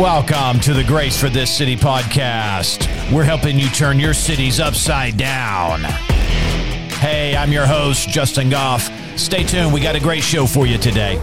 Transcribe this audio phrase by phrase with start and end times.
[0.00, 2.88] Welcome to the Grace for This City podcast.
[3.12, 5.82] We're helping you turn your cities upside down.
[5.82, 8.90] Hey, I'm your host, Justin Goff.
[9.18, 9.70] Stay tuned.
[9.70, 11.20] We got a great show for you today.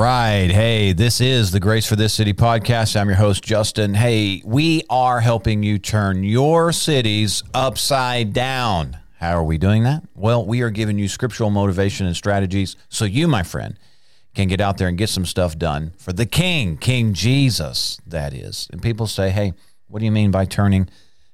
[0.00, 0.50] Right.
[0.50, 2.98] Hey, this is the Grace for This City podcast.
[2.98, 3.92] I'm your host, Justin.
[3.92, 8.96] Hey, we are helping you turn your cities upside down.
[9.18, 10.02] How are we doing that?
[10.14, 13.78] Well, we are giving you scriptural motivation and strategies so you, my friend,
[14.34, 18.32] can get out there and get some stuff done for the King, King Jesus, that
[18.32, 18.68] is.
[18.72, 19.52] And people say, hey,
[19.88, 20.88] what do you mean by turning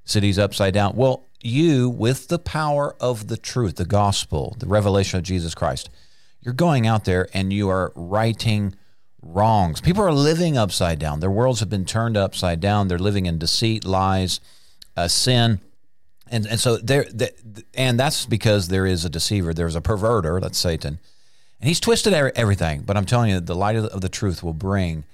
[0.05, 0.97] cities upside down?
[0.97, 5.89] Well, you, with the power of the truth, the gospel, the revelation of Jesus Christ,
[6.47, 8.73] you're going out there and you are righting
[9.21, 9.81] wrongs.
[9.81, 11.19] People are living upside down.
[11.19, 12.87] Their worlds have been turned upside down.
[12.87, 14.39] They're living in deceit, lies,
[14.97, 15.59] uh, sin.
[16.31, 17.05] And, and so there,
[17.75, 19.53] and that's because there is a deceiver.
[19.53, 21.01] There's a perverter, that's Satan,
[21.61, 22.83] and he's twisted everything.
[22.83, 25.05] But I'm telling you, the light of the truth will bring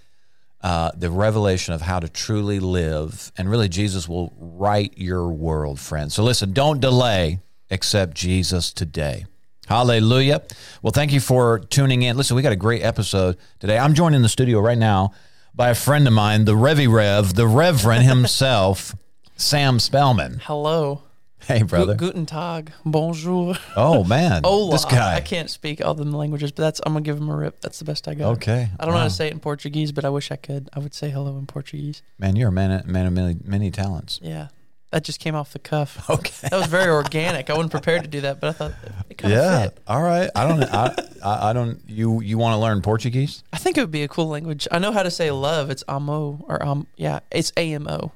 [0.60, 5.80] uh, the revelation of how to truly live, and really, Jesus will right your world,
[5.80, 6.14] friends.
[6.14, 7.40] So listen, don't delay.
[7.70, 9.24] Accept Jesus today.
[9.72, 10.42] Hallelujah.
[10.82, 12.18] Well, thank you for tuning in.
[12.18, 13.78] Listen, we got a great episode today.
[13.78, 15.12] I'm joined in the studio right now
[15.54, 18.94] by a friend of mine, the Revy Rev, the Reverend himself,
[19.36, 20.42] Sam Spellman.
[20.44, 21.04] Hello.
[21.38, 21.94] Hey, brother.
[21.94, 22.70] guten Tag.
[22.84, 23.54] Bonjour.
[23.74, 24.42] Oh, man.
[24.44, 24.72] Hola.
[24.72, 25.14] This guy.
[25.14, 27.62] I can't speak all the languages, but that's I'm going to give him a rip.
[27.62, 28.32] That's the best I got.
[28.32, 28.68] Okay.
[28.78, 28.98] I don't wow.
[28.98, 30.68] know how to say it in Portuguese, but I wish I could.
[30.74, 32.02] I would say hello in Portuguese.
[32.18, 34.20] Man, you're a man, man of many, many talents.
[34.22, 34.48] Yeah.
[34.92, 36.04] That just came off the cuff.
[36.10, 37.48] Okay, that was very organic.
[37.48, 38.72] I wasn't prepared to do that, but I thought
[39.08, 39.64] it kind yeah.
[39.64, 39.82] of fit.
[39.86, 40.30] All right.
[40.34, 40.62] I don't.
[40.62, 41.80] I, I don't.
[41.88, 43.42] You you want to learn Portuguese?
[43.52, 44.68] I think it would be a cool language.
[44.70, 45.70] I know how to say love.
[45.70, 46.86] It's amo or um.
[46.96, 48.12] Yeah, it's amo.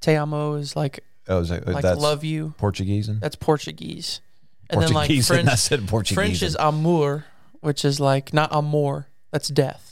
[0.00, 2.54] Te amo is like oh, is like love you.
[2.56, 3.08] Portuguese.
[3.08, 3.20] And?
[3.20, 4.20] That's Portuguese.
[4.70, 6.14] And Portuguese then like French, I said Portuguese.
[6.14, 7.26] French is amour,
[7.60, 9.08] which is like not amour.
[9.30, 9.86] That's death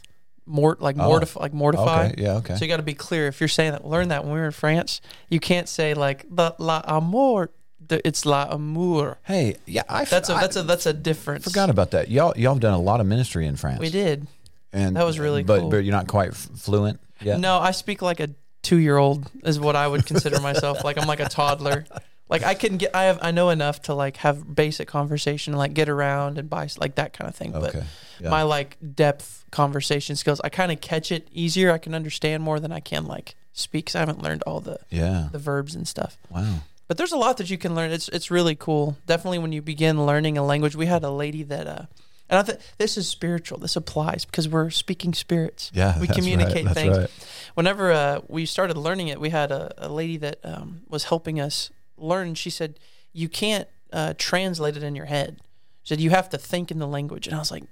[0.46, 1.04] mort like oh.
[1.04, 2.06] mortify like mortify.
[2.08, 2.22] Okay.
[2.22, 2.36] Yeah.
[2.36, 2.56] Okay.
[2.56, 3.26] So you got to be clear.
[3.26, 5.00] If you're saying that, learn that when we were in France.
[5.28, 7.50] You can't say like the la amour.
[7.90, 9.18] It's la amour.
[9.24, 10.04] Hey, yeah, I.
[10.04, 11.44] That's a that's a that's a difference.
[11.44, 12.10] Forgot about that.
[12.10, 13.80] Y'all y'all have done a lot of ministry in France.
[13.80, 14.26] We did.
[14.72, 15.70] And that was really but, cool.
[15.70, 17.38] But you're not quite fluent yet.
[17.38, 18.30] No, I speak like a
[18.62, 20.82] two year old is what I would consider myself.
[20.82, 21.84] like I'm like a toddler.
[22.28, 25.58] Like I can get, I have, I know enough to like have basic conversation, and
[25.58, 27.54] like get around and buy like that kind of thing.
[27.54, 27.70] Okay.
[27.72, 27.84] But
[28.20, 28.30] yeah.
[28.30, 31.70] my like depth conversation skills, I kind of catch it easier.
[31.70, 33.86] I can understand more than I can like speak.
[33.86, 36.16] Cause I haven't learned all the yeah the verbs and stuff.
[36.30, 36.60] Wow.
[36.88, 37.90] But there's a lot that you can learn.
[37.90, 38.96] It's it's really cool.
[39.06, 40.74] Definitely when you begin learning a language.
[40.76, 41.86] We had a lady that uh,
[42.30, 43.58] and I think this is spiritual.
[43.58, 45.70] This applies because we're speaking spirits.
[45.74, 46.98] Yeah, we communicate right, things.
[46.98, 47.10] Right.
[47.54, 51.38] Whenever uh, we started learning it, we had a, a lady that um, was helping
[51.38, 51.70] us
[52.04, 52.34] learn.
[52.34, 52.78] She said
[53.12, 55.40] you can't uh, translate it in your head.
[55.82, 57.26] She said you have to think in the language.
[57.26, 57.64] And I was like,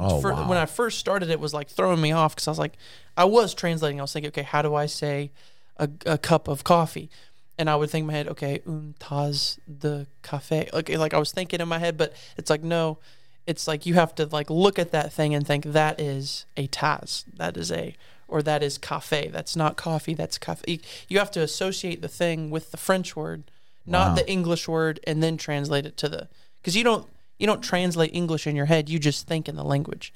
[0.00, 0.48] oh, for, wow.
[0.48, 2.76] when I first started, it was like throwing me off because I was like,
[3.16, 4.00] I was translating.
[4.00, 5.30] I was thinking, okay, how do I say
[5.76, 7.10] a, a cup of coffee?
[7.58, 10.72] And I would think in my head, okay, un tas de café.
[10.72, 12.98] Okay, like I was thinking in my head, but it's like no,
[13.46, 16.66] it's like you have to like look at that thing and think that is a
[16.68, 17.94] tas, that is a,
[18.26, 19.28] or that is cafe.
[19.28, 20.14] That's not coffee.
[20.14, 20.80] That's cafe.
[21.08, 23.50] You have to associate the thing with the French word
[23.90, 24.14] not Wow.
[24.16, 26.28] the English word and then translate it to the
[26.60, 27.06] because you don't
[27.38, 28.88] you don't translate English in your head.
[28.88, 30.12] You just think in the language.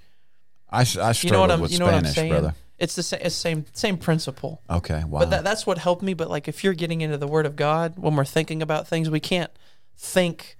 [0.70, 2.30] I, I You know what I'm with you know what I'm Spanish, saying?
[2.30, 2.54] brother.
[2.78, 4.60] It's the same it's same same principle.
[4.68, 5.04] Okay.
[5.04, 5.20] Wow.
[5.20, 6.14] But that, that's what helped me.
[6.14, 9.08] But like if you're getting into the Word of God when we're thinking about things,
[9.10, 9.50] we can't
[9.96, 10.56] think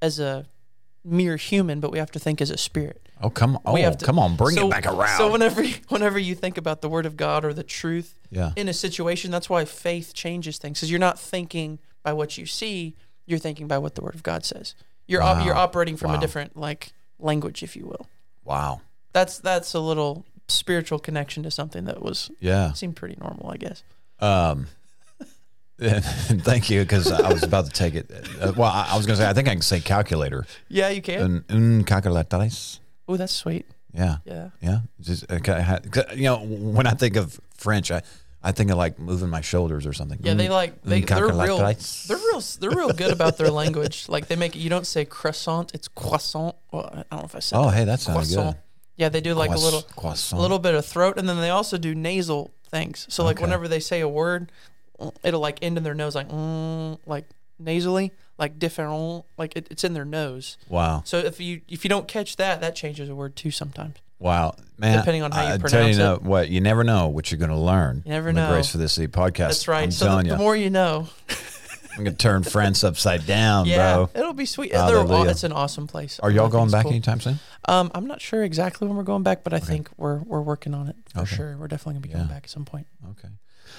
[0.00, 0.46] as a
[1.04, 3.08] mere human, but we have to think as a spirit.
[3.22, 5.16] oh come oh to- come on, bring so, it back around.
[5.18, 8.52] So whenever you, whenever you think about the Word of God or the truth yeah.
[8.56, 12.46] in a situation, that's why faith changes things because you're not thinking by what you
[12.46, 12.94] see,
[13.26, 14.76] you're thinking by what the Word of God says.
[15.08, 16.18] You're op- you're operating from Wow.
[16.18, 18.06] a different like language, if you will.
[18.44, 18.80] Wow.
[19.12, 22.72] That's that's a little spiritual connection to something that was Yeah.
[22.74, 23.82] seemed pretty normal, I guess.
[24.20, 24.68] Um.
[25.78, 28.10] thank you, because I was about to take it.
[28.40, 30.46] Uh, well, I, I was going to say I think I can say calculator.
[30.68, 31.20] Yeah, you can.
[31.20, 32.78] Un, un calculatriz.
[33.06, 33.66] Oh, that's sweet.
[33.92, 34.16] Yeah.
[34.24, 34.48] Yeah.
[34.62, 34.78] Yeah.
[35.02, 35.80] Just uh, ca-
[36.14, 38.00] you know, when I think of French, I,
[38.48, 40.20] I think of like moving my shoulders or something.
[40.22, 44.06] Yeah, they like they, they're real they're real they're real good about their language.
[44.14, 46.54] Like they make it you don't say croissant, it's croissant.
[46.70, 47.76] Well, I don't know if I said Oh, that.
[47.76, 48.56] hey, that croissant.
[48.56, 48.62] good.
[48.96, 50.38] Yeah, they do like Croiss- a little croissant.
[50.38, 53.06] a little bit of throat, and then they also do nasal things.
[53.10, 53.44] So like Okay.
[53.44, 54.52] whenever they say a word,
[55.24, 57.24] it'll like end in their nose, like mm, like
[57.58, 60.56] nasally, like different, like it, it's in their nose.
[60.68, 61.02] Wow.
[61.04, 63.96] So if you if you don't catch that, that changes a word too sometimes.
[64.18, 64.98] Wow, man!
[64.98, 66.06] Depending on how you I tell pronounce you it.
[66.06, 68.02] know, what you never know what you're going to learn.
[68.06, 68.46] You never know.
[68.48, 69.36] The Grace for this City podcast.
[69.48, 69.82] That's right.
[69.84, 70.36] I'm so telling the, you.
[70.36, 71.08] the more you know.
[71.98, 74.10] I'm gonna turn France upside down, Yeah, bro.
[74.14, 74.70] it'll be sweet.
[74.72, 75.30] They're aw- Hallelujah.
[75.30, 76.20] it's an awesome place.
[76.20, 76.92] Are y'all going back cool.
[76.92, 77.38] anytime soon?
[77.66, 80.74] Um, I'm not sure exactly when we're going back, but I think we're we're working
[80.74, 81.36] on it for Okay.
[81.36, 81.56] sure.
[81.56, 82.34] We're definitely gonna be going Yeah.
[82.34, 82.86] back at some point.
[83.12, 83.28] Okay.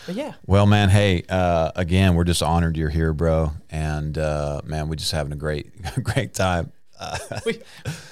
[0.07, 4.61] But yeah, Well, man, hey, uh, again, we're just honored you're here, bro, and uh,
[4.65, 5.69] man, we're just having a great,
[6.03, 6.71] great time.
[6.99, 7.61] Uh, we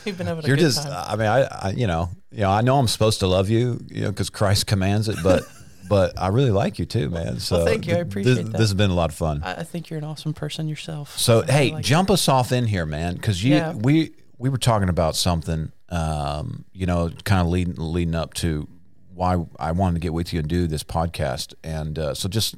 [0.06, 1.06] we've been having a you're good just, time.
[1.08, 3.80] I mean, I, I, you know, you know, I know I'm supposed to love you,
[3.88, 5.44] you know, because Christ commands it, but,
[5.90, 7.40] but I really like you too, man.
[7.40, 7.96] So thank you.
[7.96, 8.52] I appreciate this, that.
[8.52, 9.42] This has been a lot of fun.
[9.44, 11.18] I, I think you're an awesome person yourself.
[11.18, 13.74] So I hey, like- jump us off in here, man, because you Yeah.
[13.74, 18.68] we we were talking about something, um, you know, kind of leading leading up to
[19.14, 22.56] why I wanted to get with you and do this podcast, and uh, so just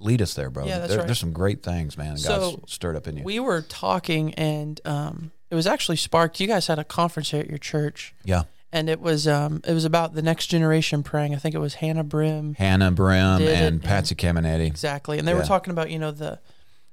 [0.00, 0.66] lead us there, bro.
[0.66, 1.06] Yeah, that's There- right.
[1.06, 2.16] There's some great things, man.
[2.16, 3.22] So, God's stirred up in you.
[3.24, 6.40] we were talking, and um, it was actually sparked.
[6.40, 9.74] You guys had a conference here at your church, yeah, and it was um, it
[9.74, 11.34] was about the next generation praying.
[11.34, 14.66] I think it was Hannah Brim Hannah Brim and Patsy Cameneti.
[14.66, 16.40] exactly, and they were talking about you know the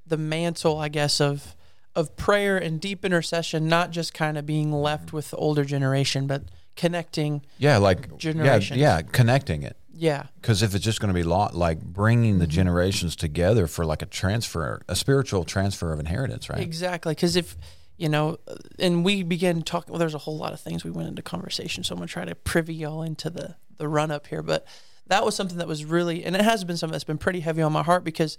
[0.06, 1.56] the mantle, I guess, of
[1.96, 6.28] of prayer and deep intercession, not just kind of being left with the older generation,
[6.28, 6.44] but
[6.76, 7.42] connecting.
[7.58, 9.76] Yeah, like yeah, yeah, connecting it.
[10.00, 12.40] Yeah, Because if it's just going to be lot like bringing Mm-hmm.
[12.40, 16.60] the generations together for like a transfer, a spiritual transfer of inheritance, right?
[16.60, 17.58] Exactly, because if
[17.98, 18.38] you know,
[18.78, 19.92] and we began talking.
[19.92, 22.26] Well, there's a whole lot of things we went into conversation, so I'm gonna try
[22.26, 24.44] to privy y'all into the the run up here.
[24.44, 24.68] But
[25.08, 27.64] that was something that was really, and it has been something that's been pretty heavy
[27.64, 28.38] on my heart because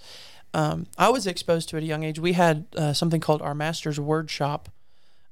[0.55, 2.21] um, I was exposed to it at a young age.
[2.21, 4.69] We had uh, something called our Master's Workshop.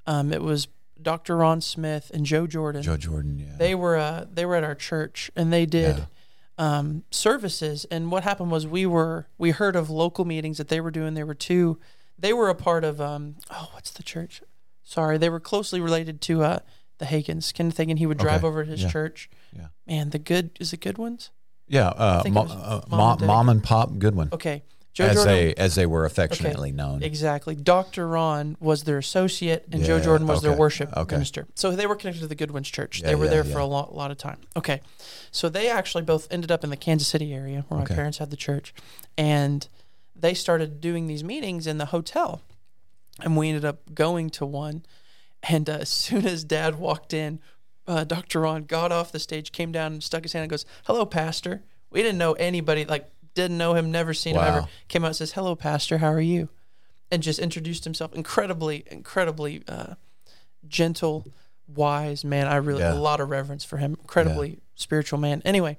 [0.09, 0.67] Um, it was
[1.01, 1.37] Dr.
[1.37, 2.83] Ron Smith and Joe Jordan.
[2.83, 3.57] Joe Jordan, yeah.
[3.59, 6.05] They were uh, they were at our church and they did Yeah.
[6.59, 7.85] Um, services.
[7.91, 11.15] And what happened was we were we heard of local meetings that they were doing.
[11.15, 11.79] There were two.
[12.19, 14.43] They were a part of um, oh what's the church?
[14.83, 16.59] Sorry, they were closely related to uh,
[16.99, 17.53] the Hagins.
[17.53, 17.99] Kenneth Hagin.
[17.99, 18.47] He would drive Okay.
[18.47, 18.89] over to his Yeah.
[18.91, 19.29] church.
[19.55, 19.67] Yeah.
[19.87, 21.31] Man, the good is it good ones?
[21.69, 24.63] Yeah, uh, think it mo- uh, Mom mom, and mom and pop Goodwin, Okay,
[24.97, 25.35] Joe as Jordan.
[25.35, 27.03] they as they were affectionately known.
[27.03, 27.55] Exactly.
[27.55, 28.09] Dr.
[28.09, 31.17] Ron was their associate, and Joe Jordan was their worship okay.
[31.17, 31.47] minister.
[31.55, 33.03] So they were connected to the Goodwins Church.
[33.03, 34.39] Yeah, they were yeah, there for a lot, lot of time.
[34.57, 34.81] Okay.
[35.31, 37.93] So they actually both ended up in the Kansas City area where Okay.
[37.93, 38.73] my parents had the church.
[39.19, 39.69] And
[40.15, 42.41] they started doing these meetings in the hotel.
[43.21, 44.87] And we ended up going to one.
[45.43, 47.41] And uh, as soon as dad walked in,
[47.87, 48.41] uh, Dr.
[48.41, 51.65] Ron got off the stage, came down and stuck his hand and goes, Hello, Pastor.
[51.91, 54.67] We didn't know anybody, like, didn't know him, never seen him ever.
[54.89, 55.99] Came out and says, Hello, Pastor.
[55.99, 56.49] How are you?
[57.13, 58.13] And just introduced himself.
[58.15, 59.95] Incredibly, incredibly uh,
[60.67, 61.27] gentle,
[61.69, 62.49] wise man.
[62.49, 62.95] I really, Yeah.
[62.95, 63.97] a lot of reverence for him.
[64.01, 65.41] Incredibly spiritual man.
[65.45, 65.79] Anyway,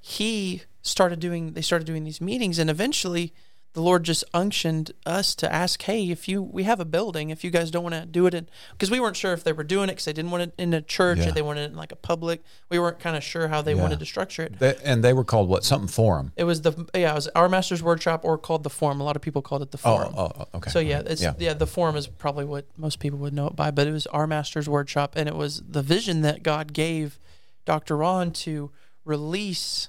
[0.00, 3.32] he started doing, they started doing these meetings and eventually
[3.76, 7.44] the Lord just unctioned us to ask, hey, if you we have a building, if
[7.44, 9.64] you guys don't want to do it in, because we weren't sure if they were
[9.64, 11.28] doing it because they didn't want it in a church, Yeah.
[11.28, 12.42] or they wanted it in like a public.
[12.70, 13.82] We weren't kind of sure how they Yeah.
[13.82, 14.58] wanted to structure it.
[14.58, 15.62] They, and they were called what?
[15.62, 16.32] Something forum.
[16.36, 18.98] It was the yeah, it was our master's workshop or called the forum.
[19.00, 20.14] A lot of people called it the Oh, forum.
[20.16, 20.70] oh, oh, okay.
[20.70, 21.34] So yeah, it's yeah.
[21.38, 21.52] yeah.
[21.52, 24.26] the forum is probably what most people would know it by, but it was our
[24.26, 27.18] master's workshop, and it was the vision that God gave
[27.66, 27.96] Dr.
[27.98, 28.70] Ron to
[29.04, 29.88] release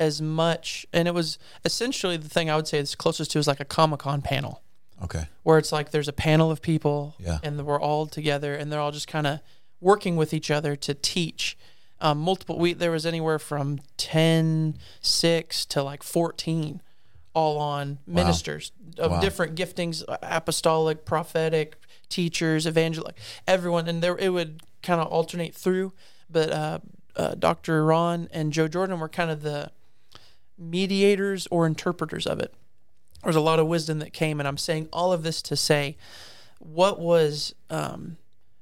[0.00, 3.46] as much, and it was essentially the thing I would say is closest to is
[3.46, 4.62] like a Comic Con panel,
[5.02, 5.26] Okay.
[5.42, 7.38] where it's like there's a panel of people, Yeah.
[7.42, 9.40] and we're all together, and they're all just kind of
[9.80, 11.56] working with each other to teach.
[12.00, 16.80] Um, multiple we there was anywhere from 10 6 to like 14
[17.34, 19.20] all on ministers of Wow.
[19.20, 21.76] different giftings apostolic prophetic
[22.08, 23.16] teachers evangelic
[23.48, 25.92] everyone and there it would kind of alternate through
[26.30, 26.78] but uh,
[27.16, 29.70] uh, dr ron and joe jordan were kind of the
[30.58, 32.52] mediators or interpreters of it.
[33.22, 35.96] There's a lot of wisdom that came and i'm saying all of this to say
[36.60, 38.16] what was um,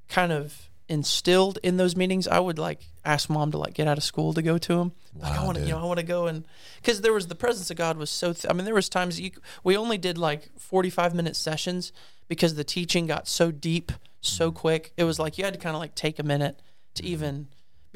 [0.09, 3.97] kind of instilled in those meetings i would like ask mom to like get out
[3.97, 5.99] of school to go to them like i Wow, want to you know i want
[5.99, 6.45] to go and
[6.81, 9.19] because there was the presence of god was so th- i mean there was times
[9.19, 9.31] you
[9.63, 11.91] we only did like 45 minute sessions
[12.27, 14.57] because the teaching got so deep so Mm-hmm.
[14.57, 14.93] quick.
[14.97, 16.59] It was like you had to kind of like take a minute
[16.95, 17.47] to even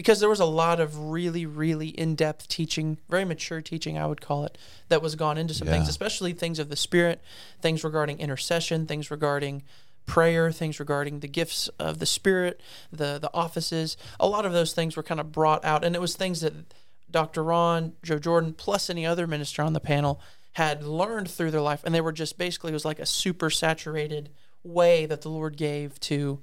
[0.02, 4.22] because there was a lot of really really in-depth teaching very mature teaching i would
[4.22, 4.58] call it
[4.90, 7.22] that was gone into some things especially things of the spirit
[7.62, 9.64] things regarding intercession things regarding
[10.06, 12.60] prayer things regarding the gifts of the spirit
[12.92, 16.02] the the offices a lot of those things were kind of brought out and it
[16.02, 16.54] was things that
[17.10, 20.20] dr ron joe jordan plus any other minister on the panel
[20.54, 23.50] had learned through their life and they were just basically it was like a super
[23.50, 24.30] saturated
[24.64, 26.42] way that the lord gave to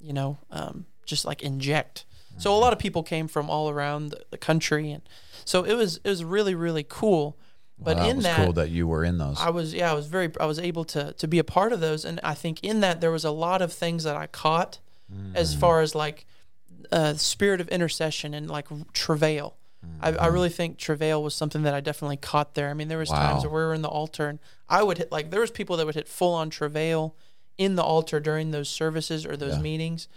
[0.00, 2.04] you know, um, just like inject.
[2.38, 5.02] So a lot of people came from all around the, country, and
[5.44, 7.36] so it was it was really really cool.
[7.78, 9.38] But it in that, cool that you were in those.
[9.40, 11.80] I was yeah, I was very I was able to to be a part of
[11.80, 14.78] those, and I think in that there was a lot of things that I caught
[15.34, 16.26] as far as like
[16.92, 19.56] uh, spirit of intercession and like travail.
[20.00, 22.68] I, I really think travail was something that I definitely caught there.
[22.68, 23.16] I mean, there was Wow.
[23.18, 24.38] times where we were in the altar and
[24.68, 27.14] I would hit like there was people that would hit full on travail
[27.56, 29.62] in the altar during those services or those Yeah.
[29.62, 30.08] meetings,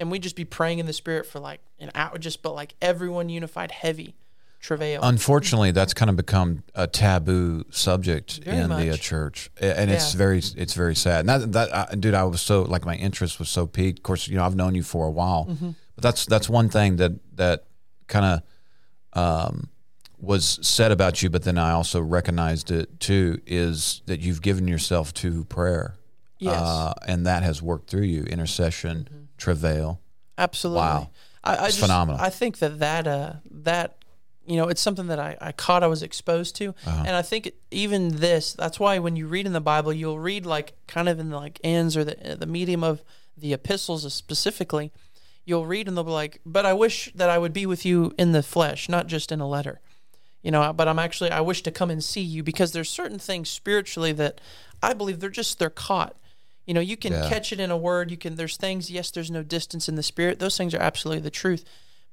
[0.00, 2.74] and we'd just be praying in the spirit for like an hour, just but like
[2.82, 4.14] everyone unified, heavy
[4.60, 5.00] travail.
[5.02, 10.12] Unfortunately, that's kind of become a taboo subject Very in the uh, church, and it's
[10.14, 10.18] Yeah.
[10.18, 11.20] very it's very sad.
[11.20, 14.00] And that, that uh, dude, I was so like my interest was so peaked.
[14.00, 15.70] Of course, you know I've known you for a while, Mm-hmm.
[15.94, 17.64] but that's that's one thing that that
[18.08, 18.42] kind
[19.14, 19.68] of um,
[20.18, 21.30] was said about you.
[21.30, 25.94] But then I also recognized it too is that you've given yourself to prayer,
[26.38, 30.00] yes, uh, and that has worked through you intercession, travail.
[30.38, 30.80] absolutely.
[30.80, 31.10] wow.
[31.44, 32.20] I, I It's just, phenomenal.
[32.20, 33.98] I think that that uh that
[34.46, 37.04] you know it's something that I, I caught I was exposed to Uh-huh.
[37.06, 40.44] and I think even this that's why when you read in the Bible you'll read
[40.46, 43.02] like kind of in the like ends or the the medium of
[43.36, 44.92] the epistles specifically
[45.44, 48.12] you'll read and they'll be like but I wish that I would be with you
[48.18, 49.80] in the flesh not just in a letter
[50.42, 53.18] you know but I'm actually I wish to come and see you because there's certain
[53.18, 54.40] things spiritually that
[54.82, 56.16] I believe they're just they're caught
[56.66, 57.28] you know you can Yeah.
[57.28, 60.02] catch it in a word you can there's things yes there's no distance in the
[60.02, 61.64] spirit those things are absolutely the truth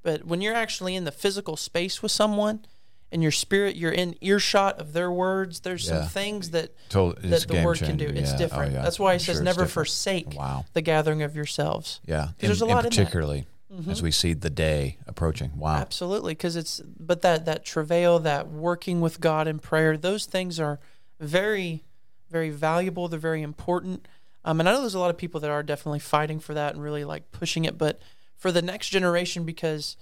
[0.03, 2.65] but when you're actually in the physical space with someone
[3.11, 6.01] and your spirit you're in earshot of their words there's Yeah.
[6.01, 9.35] some things that Totally, that the word can do it's different that's why he says
[9.35, 10.65] Oh, Sure, never forsake Wow.
[10.73, 12.91] the gathering of yourselves Yeah, there's a lot in that.
[12.91, 12.99] Mm-hmm.
[13.01, 13.47] particularly
[13.89, 15.57] as we see the day approaching.
[15.57, 15.77] Wow.
[15.77, 20.59] Absolutely, because it's but that that travail, that working with God in prayer, those things
[20.59, 20.79] are
[21.19, 21.83] very,
[22.29, 23.07] very valuable.
[23.07, 24.07] They're very important.
[24.45, 26.73] Um, and I know there's a lot of people that are definitely fighting for that
[26.73, 27.77] and really like pushing it.
[27.77, 28.01] But
[28.37, 29.95] for the next generation, because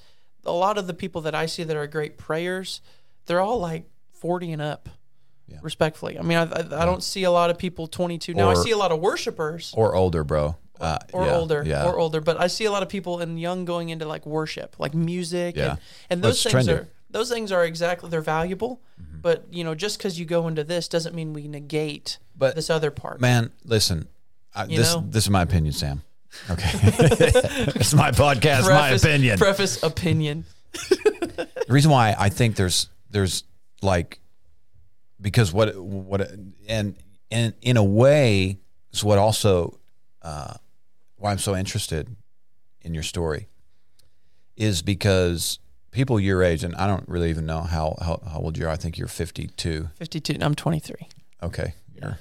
[0.46, 2.82] a lot of the people that I see that are great prayers,
[3.28, 4.90] they're all like 40 and up.
[5.48, 5.58] Yeah.
[5.64, 8.34] Respectfully, I mean, I, I, I don't see a lot of people 22.
[8.34, 10.56] Now I see a lot of worshipers Or older, bro.
[10.80, 11.86] Uh, or yeah, older Yeah.
[11.86, 14.76] or older but i see a lot of people in young going into like worship
[14.80, 15.72] like music Yeah.
[15.74, 15.80] and,
[16.10, 16.72] and those it's things trendy.
[16.74, 16.84] Mm-hmm.
[16.86, 18.82] are those things are exactly they're valuable
[19.22, 22.72] but you know just because you go into this doesn't mean we negate But- this
[22.72, 24.08] other part Man, listen.
[24.54, 25.06] I, You this know?
[25.10, 26.02] this is my opinion, Sam.
[26.50, 29.38] Okay, it's my podcast, my opinion.
[29.38, 33.44] preface opinion the reason why I think there's there's
[33.82, 34.20] like
[35.20, 36.32] because what what
[36.68, 36.96] and
[37.30, 38.58] and in a way
[38.94, 39.78] is what also
[40.22, 40.54] uh,
[41.18, 42.16] why I'm so interested
[42.82, 43.48] in your story
[44.56, 45.60] is because
[45.92, 48.70] people your age and I don't really even know how how, how old you are.
[48.70, 49.90] I think you're 52.
[49.96, 50.96] 52 i'm 23
[51.44, 52.18] Okay, you're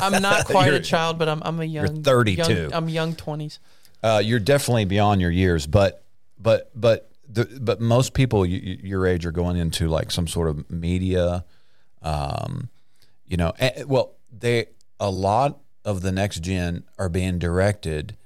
[0.00, 2.52] i'm not quite a child but i'm, I'm a young 32.
[2.54, 3.58] young- i'm young 20s
[4.02, 6.04] uh, you're definitely beyond your years, but
[6.38, 10.28] but but the, but most people y- y- your age are going into like some
[10.28, 11.44] sort of media,
[12.02, 12.68] um,
[13.26, 13.52] you know.
[13.58, 14.66] eh, well, they
[15.00, 18.16] a lot of the next gen are being directed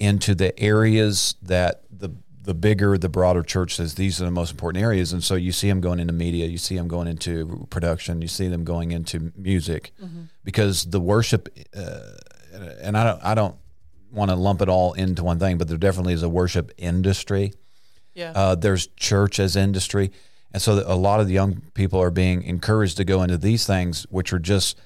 [0.00, 2.10] into the areas that the
[2.50, 5.12] the bigger the broader church says these are the most important areas.
[5.12, 8.26] And so you see them going into media you see them going into production you
[8.26, 9.92] see them going into music
[10.42, 12.00] because the worship uh,
[12.82, 13.54] and I don't I don't
[14.10, 17.52] want to lump it all into one thing but there definitely is a worship industry.
[18.14, 18.32] Yeah.
[18.34, 20.10] Uh, there's church as industry,
[20.52, 23.64] and so a lot of the young people are being encouraged to go into these
[23.64, 24.76] things, which are just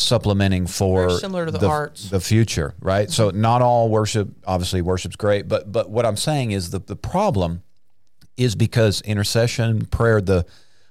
[0.00, 2.08] supplementing for Very similar to the arts.
[2.10, 3.10] the future, right?
[3.10, 6.96] So not all worship, obviously, worship's great, but but what I'm saying is that the
[6.96, 7.62] problem
[8.36, 10.46] is because intercession, prayer, the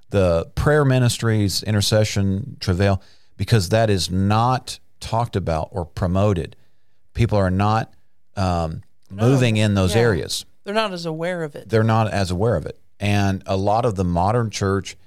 [0.10, 3.02] the prayer ministries, intercession, travail,
[3.38, 6.56] because that is not talked about or promoted.
[7.14, 7.94] People are not
[8.36, 10.02] um, moving in those Yeah.
[10.02, 12.78] areas they're not as aware of it they're not as aware of it.
[13.00, 14.98] And a lot of the modern church,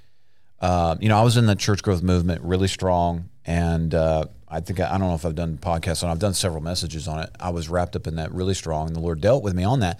[0.59, 3.29] uh, you know, I was in the church growth movement really strong.
[3.45, 6.09] And uh, I think, I don't know if I've done podcasts on.
[6.09, 7.29] I've done several messages on it.
[7.39, 8.87] I was wrapped up in that really strong.
[8.87, 9.99] And the Lord dealt with me on that.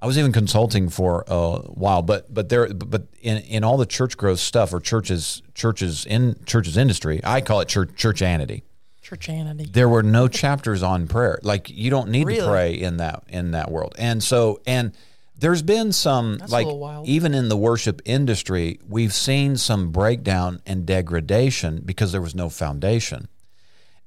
[0.00, 3.84] I was even consulting for a while, but but there but in, in all the
[3.84, 8.62] church growth stuff or churches churches in churches industry, I call it church churchanity
[9.02, 11.40] churchanity there were no chapters on prayer.
[11.42, 12.40] Like you don't need Really?
[12.40, 13.96] to pray in that in that world.
[13.98, 14.92] And so and
[15.38, 16.66] there's been some That's like
[17.04, 22.48] even in the worship industry, we've seen some breakdown and degradation because there was no
[22.48, 23.28] foundation.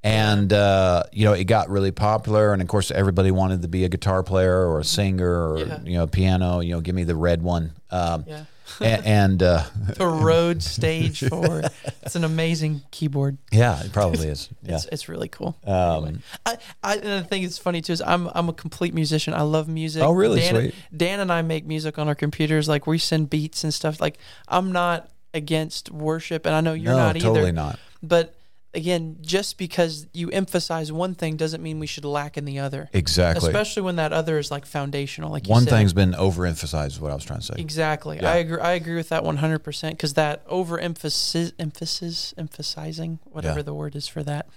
[0.04, 3.86] And uh, you know, it got really popular, and of course, everybody wanted to be
[3.86, 5.80] a guitar player or a singer or Yeah.
[5.84, 6.60] you know, piano.
[6.60, 7.74] You know, give me the red one.
[7.92, 8.46] Um, yeah
[8.80, 9.64] and uh,
[9.98, 11.64] the road stage for
[12.04, 14.50] it's an amazing keyboard yeah, it probably is.
[14.64, 14.76] Yeah.
[14.76, 15.58] It's, it's really cool.
[15.66, 18.94] Um, Anyway, I, I and the thing that's funny too is I'm I'm a complete
[18.94, 19.34] musician.
[19.34, 20.04] I love music.
[20.04, 20.40] Oh, really?
[20.40, 20.76] Dan, Sweet.
[20.96, 22.70] Dan and I make music on our computers.
[22.70, 24.00] Like we send beats and stuff.
[24.00, 27.52] Like I'm not against worship, and I know you're no, not totally either.
[27.54, 27.80] not.
[28.04, 28.36] But
[28.74, 32.90] again, just because you emphasize one thing doesn't mean we should lack in the other.
[32.94, 33.48] Exactly.
[33.50, 35.30] Especially when that other is like foundational.
[35.32, 36.88] Like you One thing's been overemphasized.
[36.88, 37.56] Is what I was trying to say.
[37.58, 38.18] Exactly.
[38.22, 38.32] Yeah.
[38.32, 38.60] I agree.
[38.62, 43.64] I agree with that one hundred percent because that overemphasis, emphasis, emphasizing, whatever Yeah.
[43.64, 44.48] the word is for that,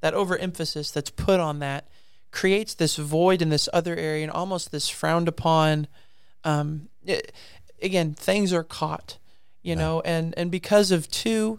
[0.00, 1.88] that overemphasis that's put on that
[2.30, 5.86] creates this void in this other area and almost this frowned upon.
[6.44, 7.32] Um, it-
[7.82, 9.18] again, things are caught,
[9.62, 11.58] you know, and and because of two,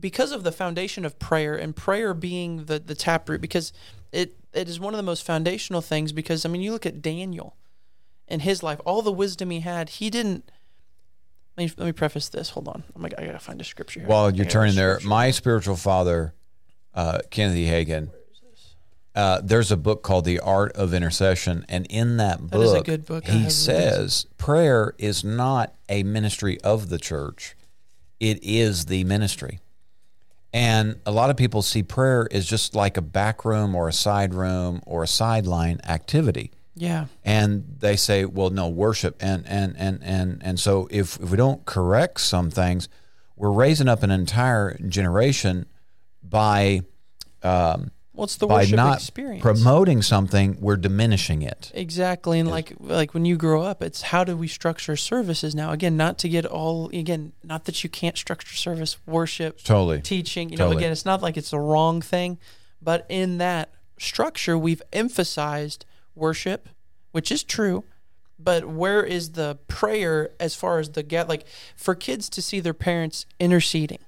[0.00, 3.72] because of the foundation of prayer and prayer being the the taproot, because
[4.12, 6.12] it it is one of the most foundational things.
[6.12, 7.56] Because I mean, you look at Daniel
[8.28, 10.50] in his life, all the wisdom he had, he didn't.
[11.56, 12.50] Let me, let me preface this.
[12.50, 12.82] Hold on.
[12.96, 14.08] I'm like, I gotta find a scripture here.
[14.08, 16.34] While you're turning there, my spiritual father,
[16.94, 18.10] uh, Kennedy Hagin.
[19.14, 22.72] Uh, there's a book called The Art of Intercession, and in that book, That is
[22.72, 23.24] a good book.
[23.24, 27.54] He read says prayer is not a ministry of the church;
[28.18, 29.60] it is the ministry.
[30.54, 33.92] And a lot of people see prayer as just like a back room or a
[33.92, 36.52] side room or a sideline activity.
[36.76, 41.30] yeah, and they say, "Well, no, worship." And and and and and so if if
[41.30, 42.88] we don't correct some things,
[43.34, 45.66] we're raising up an entire generation
[46.22, 46.82] by
[47.42, 49.42] um, what's the by worship not experience?
[49.42, 50.56] promoting something.
[50.60, 51.70] We're diminishing it.
[51.74, 55.72] Exactly, and like like when you grow up, it's how do we structure services now?
[55.72, 60.00] Again, not to get all again, not that you can't structure service, worship, Totally.
[60.00, 60.50] teaching.
[60.50, 62.38] You know, again, it's not like it's the wrong thing,
[62.80, 66.68] but in that structure, we've emphasized worship,
[67.12, 67.84] which is true.
[68.38, 72.60] But where is the prayer as far as the get like for kids to see
[72.60, 74.00] their parents interceding?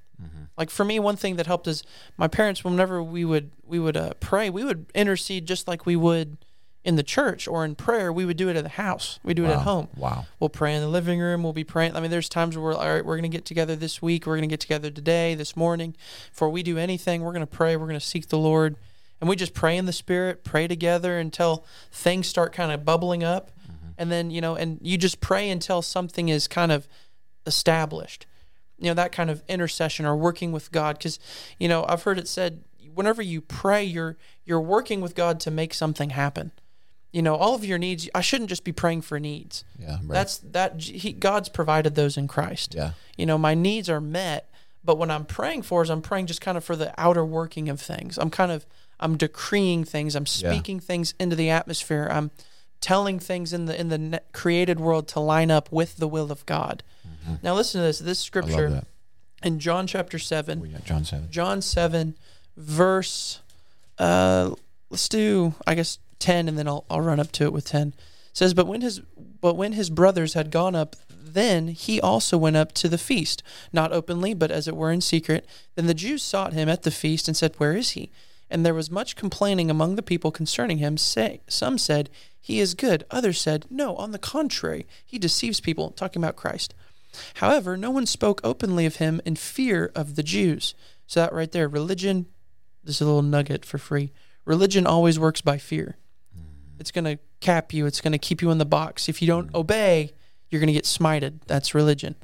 [0.57, 1.83] Like for me, one thing that helped is
[2.17, 2.65] my parents.
[2.65, 6.39] Whenever we would we would uh, pray, we would intercede just like we would
[6.87, 8.13] in the church or in prayer.
[8.13, 9.19] We would do it at the house.
[9.25, 9.89] We do it at home.
[9.97, 10.27] Wow.
[10.39, 11.43] We'll pray in the living room.
[11.43, 11.97] We'll be praying.
[11.97, 13.05] I mean, there's times where we're all right.
[13.05, 14.25] We're going to get together this week.
[14.25, 15.97] We're going to get together today, this morning.
[16.31, 17.77] Before we do anything, we're going to pray.
[17.77, 18.77] We're going to seek the Lord,
[19.21, 23.25] and we just pray in the Spirit, pray together until things start kind of bubbling
[23.25, 23.51] up,
[23.99, 26.87] and then you know, and you just pray until something is kind of
[27.47, 28.27] established.
[28.79, 31.19] You know, that kind of intercession or working with God, because
[31.59, 32.63] you know, I've heard it said,
[32.95, 36.53] whenever you pray, you're you're working with God to make something happen.
[37.13, 38.09] You know, all of your needs.
[38.15, 39.65] I shouldn't just be praying for needs.
[39.79, 39.93] Yeah.
[39.93, 40.09] Right.
[40.09, 42.75] That's that he, God's provided those in Christ.
[42.75, 42.91] yeah.
[43.17, 44.51] You know, my needs are met,
[44.85, 47.71] but what I'm praying for is I'm praying just kind of for the outer working
[47.71, 48.19] of things.
[48.19, 48.67] I'm kind of
[49.01, 50.15] I'm decreeing things.
[50.15, 50.51] I'm Yeah.
[50.53, 52.09] speaking things into the atmosphere.
[52.11, 52.31] I'm
[52.83, 56.45] telling things in the in the created world to line up with the will of
[56.45, 56.83] God.
[57.43, 57.99] Now listen to this.
[57.99, 58.83] This scripture
[59.43, 60.61] in John chapter 7.
[60.61, 61.31] We got John seven.
[61.31, 62.15] John 7
[62.57, 63.41] verse
[63.99, 64.55] uh
[64.89, 67.89] let's do I guess 10 and then I'll I'll run up to it with 10.
[67.89, 67.95] It
[68.33, 69.01] says but when his
[69.41, 73.43] but when his brothers had gone up then he also went up to the feast
[73.73, 76.91] not openly but as it were in secret then the Jews sought him at the
[76.91, 78.11] feast and said where is he
[78.49, 82.09] and there was much complaining among the people concerning him say some said
[82.41, 86.73] he is good others said no on the contrary he deceives people talking about Christ
[87.35, 90.75] However, no one spoke openly of him in fear of the Jews.
[91.07, 92.27] So that right there, religion,
[92.85, 94.13] this is a little nugget for free.
[94.45, 95.97] Religion always works by fear.
[96.37, 96.81] Mm.
[96.81, 99.09] It's going to cap you, it's going to keep you in the box.
[99.09, 99.55] If you don't mm.
[99.55, 100.13] obey,
[100.49, 101.41] you're going to get smited.
[101.47, 102.15] That's religion.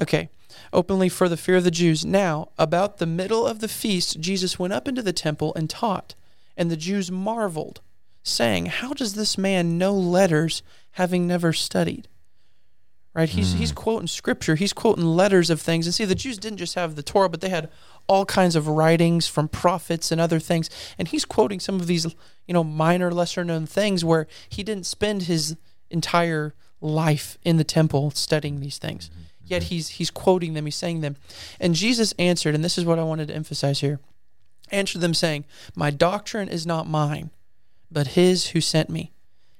[0.00, 0.28] Okay.
[0.72, 2.04] Openly for the fear of the Jews.
[2.04, 6.14] Now, about the middle of the feast, Jesus went up into the temple and taught,
[6.56, 7.80] and the Jews marveled,
[8.22, 12.08] saying, How does this man know letters, having never studied?
[13.14, 13.28] Right?
[13.28, 13.76] He's he's mm.
[13.76, 14.56] quoting scripture.
[14.56, 15.86] He's quoting letters of things.
[15.86, 17.70] And see, the Jews didn't just have the Torah, but they had
[18.06, 20.68] all kinds of writings from prophets and other things.
[20.98, 22.04] And he's quoting some of these,
[22.46, 25.56] you know, minor, lesser known things where he didn't spend his
[25.90, 29.08] entire life in the temple studying these things.
[29.08, 29.20] Mm-hmm.
[29.46, 29.68] Yet mm-hmm.
[29.68, 30.64] he's he's quoting them.
[30.64, 31.16] He's saying them.
[31.60, 34.00] And Jesus answered, and this is what I wanted to emphasize here.
[34.70, 35.44] Answered them saying,
[35.76, 37.30] "My doctrine is not mine,
[37.90, 39.12] but his who sent me."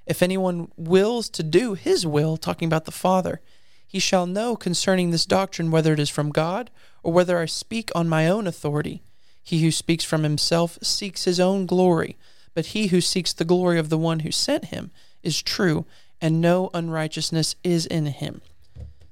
[0.06, 3.40] If anyone wills to do his will, talking about the Father,
[3.86, 6.70] he shall know concerning this doctrine whether it is from God
[7.02, 9.02] or whether I speak on my own authority.
[9.42, 12.16] He who speaks from himself seeks his own glory,
[12.54, 14.90] but he who seeks the glory of the one who sent him
[15.22, 15.84] is true,
[16.20, 18.40] and no unrighteousness is in him.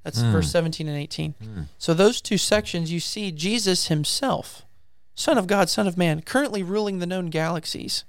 [0.03, 0.33] That's hmm.
[0.33, 1.35] verse 17 and 18.
[1.41, 1.61] Hmm.
[1.79, 4.65] So, those two sections, you see Jesus himself,
[5.15, 8.05] Son of God, Son of Man, currently ruling the known galaxies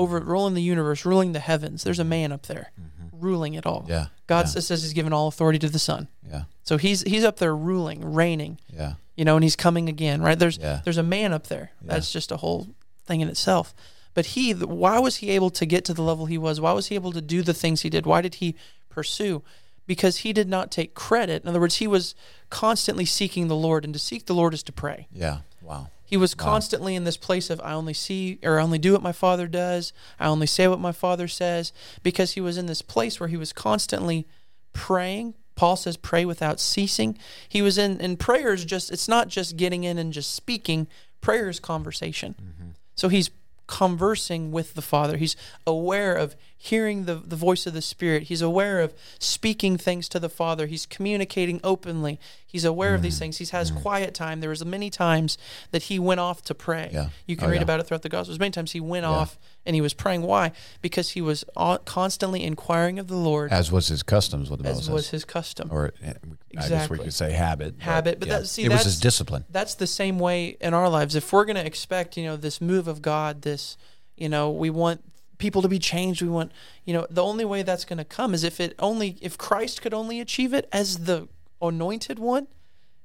[0.00, 1.84] over ruling the universe, ruling the heavens.
[1.84, 3.20] There's a man up there mm-hmm.
[3.20, 3.84] ruling it all.
[3.86, 4.06] Yeah.
[4.26, 4.60] God yeah.
[4.60, 6.08] says he's given all authority to the Son.
[6.28, 6.44] Yeah.
[6.62, 8.94] So he's he's up there ruling, reigning, Yeah.
[9.16, 10.38] you know, and he's coming again, right?
[10.38, 10.80] There's Yeah.
[10.84, 11.72] there's a man up there.
[11.82, 12.68] That's just a whole
[13.04, 13.74] thing in itself.
[14.14, 16.60] But he why was he able to get to the level he was?
[16.60, 18.06] Why was he able to do the things he did?
[18.06, 18.56] Why did he
[18.88, 19.42] pursue?
[19.86, 21.42] Because he did not take credit.
[21.42, 22.14] In other words, he was
[22.48, 25.08] constantly seeking the Lord, and to seek the Lord is to pray.
[25.12, 25.38] Yeah.
[25.60, 25.88] Wow.
[26.10, 29.02] He was constantly in this place of I only see or I only do what
[29.02, 29.92] my father does.
[30.18, 33.36] I only say what my father says because he was in this place where he
[33.36, 34.26] was constantly
[34.72, 35.34] praying.
[35.54, 37.16] Paul says pray without ceasing.
[37.48, 40.88] He was in in prayers just it's not just getting in and just speaking.
[41.20, 42.34] Prayer is conversation.
[42.42, 42.70] Mm-hmm.
[42.96, 43.30] So he's
[43.68, 45.16] conversing with the Father.
[45.16, 48.24] He's aware of hearing the, the voice of the Spirit.
[48.24, 50.66] He's aware of speaking things to the Father.
[50.66, 52.18] He's communicating openly.
[52.50, 53.18] He's aware of these Mm-hmm.
[53.20, 53.38] things.
[53.38, 54.40] He has quiet time.
[54.40, 55.38] There was many times
[55.70, 56.90] that he went off to pray.
[56.92, 57.10] Yeah.
[57.26, 57.62] You can Oh, read yeah.
[57.62, 58.38] about it throughout the Gospels.
[58.38, 60.22] Many times he went off and he was praying.
[60.22, 60.52] Why?
[60.82, 61.44] Because he was
[61.84, 64.92] constantly inquiring of the Lord, As was his customs, what the Bible as says.
[64.92, 65.68] was his custom.
[65.70, 66.14] or eh,
[66.58, 67.76] I guess we could say habit.
[67.80, 69.44] Habit, but that- see, it was his discipline.
[69.50, 71.14] that's the same way in our lives.
[71.14, 73.76] If we're going to expect, you know, this move of God, this,
[74.16, 75.04] you know, we want
[75.38, 76.20] people to be changed.
[76.20, 76.52] We want,
[76.84, 79.80] you know, the only way that's going to come is if it only, if Christ
[79.82, 81.28] could only achieve it as the
[81.60, 82.46] anointed one,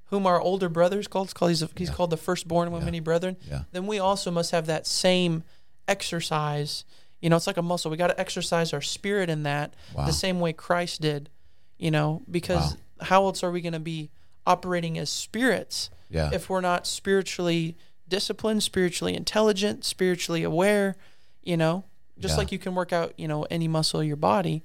[0.05, 3.37] whom our older brothers called, called he's, he's called the firstborn among many brethren.
[3.49, 3.63] Yeah.
[3.71, 5.43] Then we also must have that same
[5.87, 6.83] exercise.
[7.21, 7.89] You know, it's like a muscle.
[7.89, 10.05] We got to exercise our spirit in that Wow.
[10.05, 11.29] the same way Christ did.
[11.77, 14.09] You know, because how else are we going to be
[14.47, 15.89] operating as spirits?
[16.07, 16.29] Yeah.
[16.31, 17.75] if we're not spiritually
[18.07, 20.95] disciplined, spiritually intelligent, spiritually aware,
[21.43, 21.83] you know,
[22.19, 22.37] just Yeah.
[22.37, 24.63] like you can work out, you know, any muscle of your body,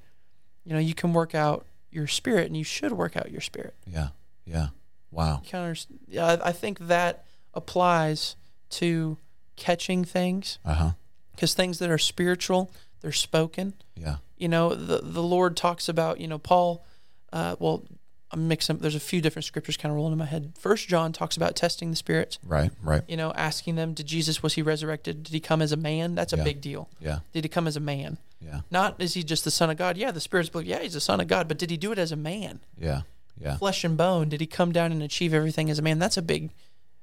[0.65, 3.75] you know, you can work out your spirit and you should work out your spirit.
[3.87, 4.09] yeah.
[4.45, 4.69] Yeah.
[5.13, 5.43] Wow.
[5.53, 7.25] Of, yeah, I- I think that
[7.55, 8.37] applies
[8.71, 9.19] to
[9.57, 10.91] catching things Uh huh.
[11.33, 13.75] because things that are spiritual, they're spoken.
[13.97, 14.17] Yeah.
[14.37, 16.85] You know, the the Lord talks about, you know, Paul,
[17.33, 17.83] uh, well,
[18.33, 18.79] I'm mixing.
[18.79, 20.53] There's a few different scriptures kind of rolling in my head.
[20.59, 22.39] First John talks about testing the spirits.
[22.45, 22.71] Right.
[22.83, 23.03] Right.
[23.09, 25.25] you know, asking them, did Jesus, was he resurrected?
[25.25, 26.15] Did he come as a man?
[26.15, 26.45] That's a Yeah.
[26.45, 26.89] big deal.
[27.01, 27.21] Yeah.
[27.33, 28.19] Did he come as a man?
[28.41, 28.61] Yeah.
[28.71, 29.97] Not, is he just the son of God?
[29.97, 31.99] Yeah, the Spirit's believe, yeah, he's the son of God, but did he do it
[31.99, 32.61] as a man?
[32.79, 33.03] Yeah.
[33.39, 33.57] Yeah.
[33.57, 34.29] Flesh and bone.
[34.29, 35.99] Did he come down and achieve everything as a man?
[35.99, 36.51] That's a big,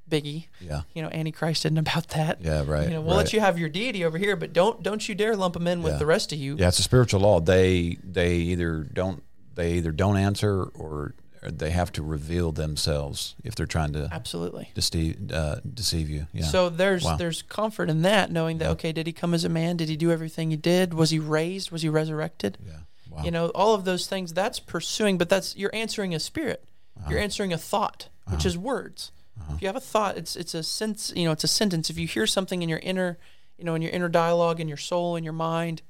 [0.10, 0.48] biggie.
[0.62, 0.82] Yeah.
[0.94, 2.42] You know, Antichrist isn't about that.
[2.42, 2.64] Yeah.
[2.66, 2.84] Right.
[2.88, 3.24] You know, we'll right.
[3.24, 5.82] let you have your deity over here, but don't don't you dare lump him in
[5.84, 6.56] with the rest of you.
[6.58, 7.40] Yeah, it's a spiritual law.
[7.40, 9.24] They they either don't
[9.58, 14.72] they either don't answer or, they have to reveal themselves if they're trying to Absolutely.
[14.74, 16.26] deceive uh, deceive you.
[16.34, 16.46] Yeah.
[16.46, 17.16] So there's Wow.
[17.18, 18.72] there's comfort in that, knowing that Yeah.
[18.72, 19.78] okay, did he come as a man?
[19.78, 20.94] Did he do everything he did?
[20.94, 21.70] Was he raised?
[21.72, 22.58] Was he resurrected?
[22.66, 22.80] yeah.
[23.10, 23.24] Wow.
[23.24, 26.64] You know, all of those things that's pursuing, but that's you're answering a spirit.
[26.98, 27.10] Uh-huh.
[27.12, 29.12] You're answering a thought, which is words.
[29.54, 31.90] If you have a thought, it's it's a sense, you know, it's a sentence.
[31.90, 33.18] If you hear something in your inner,
[33.58, 35.82] you know, in your inner dialogue, in your soul, in your mind,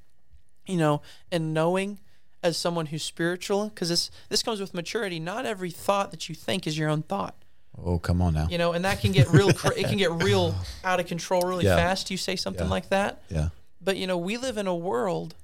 [0.66, 1.00] you know,
[1.32, 1.98] and knowing
[2.42, 5.18] as someone who's spiritual, because this this comes with maturity.
[5.18, 7.34] Not every thought that you think is your own thought,
[7.76, 8.48] oh, come on now.
[8.50, 9.48] you know, and that can get real.
[9.50, 11.76] it can get real out of control really Yeah.
[11.76, 12.10] fast.
[12.10, 12.70] You say something Yeah.
[12.70, 13.48] like that, Yeah.
[13.80, 15.34] but you know, we live in a world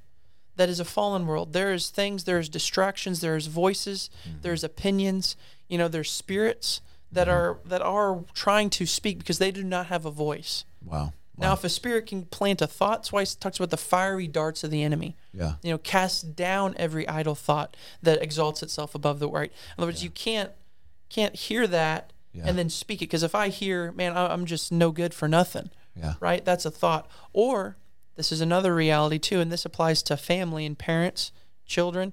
[0.57, 1.53] that is a fallen world.
[1.53, 4.39] There is things, there's distractions, there's voices, Mm-hmm.
[4.43, 5.35] there's opinions,
[5.69, 6.81] you know, there's spirits
[7.11, 10.65] that are that are trying to speak because they do not have a voice.
[10.85, 11.13] Wow.
[11.37, 14.29] Now, if a spirit can plant a thought, that's why it talks about the fiery
[14.29, 15.17] darts of the enemy.
[15.33, 15.55] Yeah.
[15.63, 19.51] You know, cast down every idle thought that exalts itself above the right.
[19.77, 20.51] In other words, you can't
[21.11, 22.45] can't hear that Yeah.
[22.47, 23.07] and then speak it.
[23.07, 26.15] Because if I hear, man, I- I'm just no good for nothing Yeah.
[26.21, 26.45] right?
[26.45, 27.09] That's a thought.
[27.33, 27.77] Or
[28.17, 31.31] this is another reality too, and this applies to family and parents,
[31.67, 32.13] children.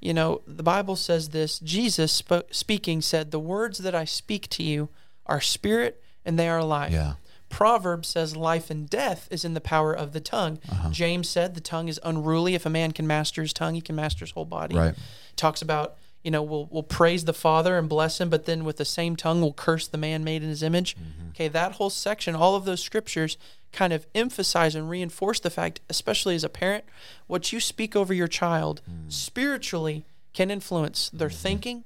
[0.00, 4.48] You know, the Bible says this Jesus spoke, speaking said, The words that I speak
[4.50, 4.88] to you
[5.26, 6.92] are spirit and they are life.
[6.92, 7.14] Yeah.
[7.48, 10.58] Proverbs says life and death is in the power of the tongue.
[10.70, 10.90] Uh-huh.
[10.90, 12.54] James said the tongue is unruly.
[12.54, 14.76] If a man can master his tongue, he can master his whole body.
[14.76, 14.94] Right.
[15.36, 18.76] Talks about, you know, we'll, we'll praise the Father and bless him, but then with
[18.76, 20.94] the same tongue, we'll curse the man made in his image.
[20.96, 21.28] Mm-hmm.
[21.30, 23.38] Okay, that whole section, all of those scriptures
[23.72, 26.84] kind of emphasize and reinforce the fact, especially as a parent,
[27.26, 29.12] what you speak over your child Mm.
[29.12, 31.36] spiritually can influence their Mm-hmm.
[31.38, 31.84] thinking,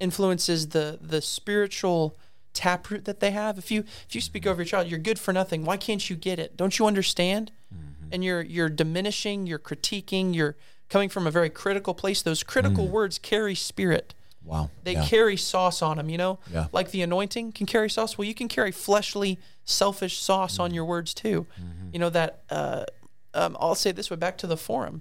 [0.00, 2.16] influences the the spiritual
[2.54, 3.58] taproot that they have.
[3.58, 5.64] If you if you speak over your child, you're good for nothing.
[5.64, 6.56] Why can't you get it?
[6.56, 7.52] Don't you understand?
[8.10, 10.56] And you're you're diminishing, you're critiquing, you're
[10.90, 12.20] coming from a very critical place.
[12.20, 14.14] Those critical words carry spirit.
[14.44, 14.70] Wow.
[14.82, 15.06] They yeah.
[15.06, 16.38] carry sauce on them, you know?
[16.52, 16.66] Yeah.
[16.72, 18.18] Like the anointing can carry sauce.
[18.18, 20.62] Well, you can carry fleshly, selfish sauce Mm-hmm.
[20.62, 21.46] on your words too.
[21.92, 22.84] You know, that, uh,
[23.34, 25.00] um, I'll say it this way back to the forum.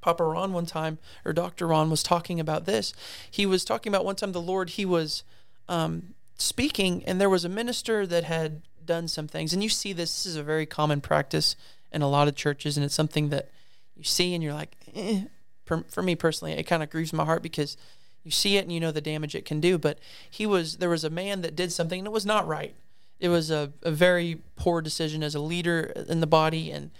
[0.00, 1.68] Papa Ron one time, or Dr.
[1.68, 2.92] Ron was talking about this.
[3.30, 5.22] He was talking about one time the Lord, he was
[5.68, 9.52] um, speaking, and there was a minister that had done some things.
[9.52, 11.56] And you see this, this is a very common practice
[11.92, 13.50] in a lot of churches, and it's something that
[13.96, 15.22] you see and you're like, eh.
[15.64, 17.76] for, for me personally, it kind of grieves my heart because
[18.24, 19.78] you see it and you know the damage it can do.
[19.78, 22.74] But he was, there was a man that did something and it was not right.
[23.20, 26.70] It was a, a very poor decision as a leader in the body.
[26.70, 26.90] And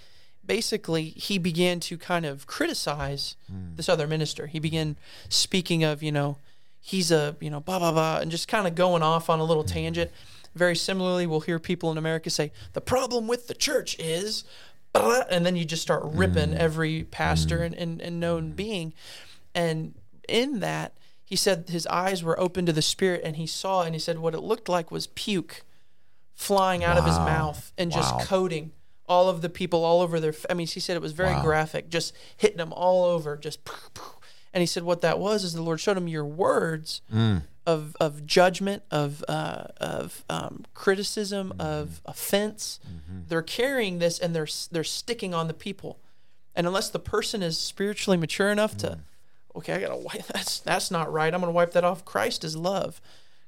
[0.46, 3.36] basically, he began to kind of criticize
[3.76, 4.46] this other minister.
[4.46, 4.96] He began
[5.28, 6.38] speaking of, you know,
[6.86, 9.44] he's a, you know, blah, blah, blah, and just kind of going off on a
[9.44, 10.10] little tangent.
[10.54, 14.44] Very similarly, we'll hear people in America say, the problem with the church is,
[14.92, 16.56] blah," and then you just start ripping Mm.
[16.58, 18.92] every pastor and, and, and known being.
[19.54, 19.94] And
[20.28, 20.92] in that,
[21.24, 24.18] he said his eyes were open to the spirit and he saw, and he said
[24.18, 25.62] what it looked like was puke
[26.34, 28.72] flying out of his mouth and just coating
[29.06, 30.32] all of the people all over their.
[30.32, 31.42] f- I mean, he said it was very Wow.
[31.42, 33.60] graphic, just hitting them all over, just.
[34.54, 37.42] And he said what that was is the Lord showed him your words Mm.
[37.66, 41.60] of of judgment, of uh, of um, criticism, Mm-hmm.
[41.60, 42.78] of offense.
[43.28, 45.98] They're carrying this and they're they're sticking on the people,
[46.54, 48.78] and unless the person is spiritually mature enough Mm.
[48.78, 48.98] to,
[49.56, 51.34] okay, I gotta wipe that's that's not right.
[51.34, 52.04] I'm gonna wipe that off.
[52.04, 53.00] Christ is love.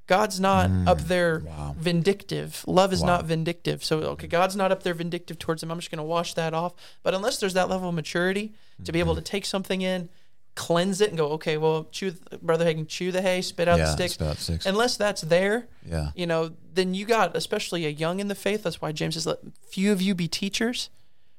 [0.09, 1.43] God's not up there
[1.79, 2.65] vindictive.
[2.67, 3.85] Love is not vindictive.
[3.85, 5.71] So okay, God's not up there vindictive towards him.
[5.71, 6.75] I'm just gonna wash that off.
[7.03, 8.53] But unless there's that level of maturity
[8.85, 9.25] to be able Mm-hmm.
[9.25, 10.09] to take something in,
[10.57, 13.85] cleanse it, and go, okay, well, chew, brother Hagin, chew the hay, spit out Yeah,
[13.87, 14.15] the sticks.
[14.15, 14.67] spit out sticks.
[14.67, 16.11] Unless that's there, Yeah.
[16.17, 18.65] you know, then you got especially a young in the faith.
[18.65, 19.39] That's why James says, let
[19.69, 20.91] few of you be teachers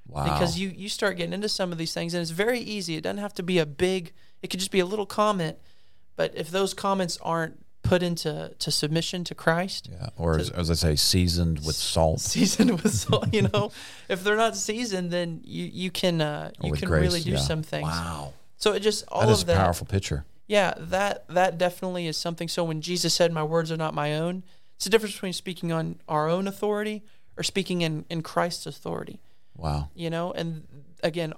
[0.08, 0.24] Wow.
[0.24, 3.02] because you you start getting into some of these things and it's very easy it
[3.02, 5.58] doesn't have to be a big it could just be a little comment
[6.16, 10.08] but if those comments aren't put into to submission to christ yeah.
[10.16, 12.22] Or as, as I say, seasoned with salt.
[12.22, 13.72] seasoned with salt you know
[14.08, 17.38] if they're not seasoned then you you can uh you can grace, really do yeah.
[17.40, 18.32] some things Wow.
[18.58, 20.26] So it just all That is of a that powerful picture.
[20.48, 22.48] yeah that that definitely is something.
[22.48, 24.44] So when jesus said my words are not my own
[24.76, 27.04] it's the difference between speaking on our own authority
[27.38, 29.20] or speaking in in christ's authority.
[29.56, 29.90] Wow.
[29.96, 30.68] you know and
[31.04, 31.34] again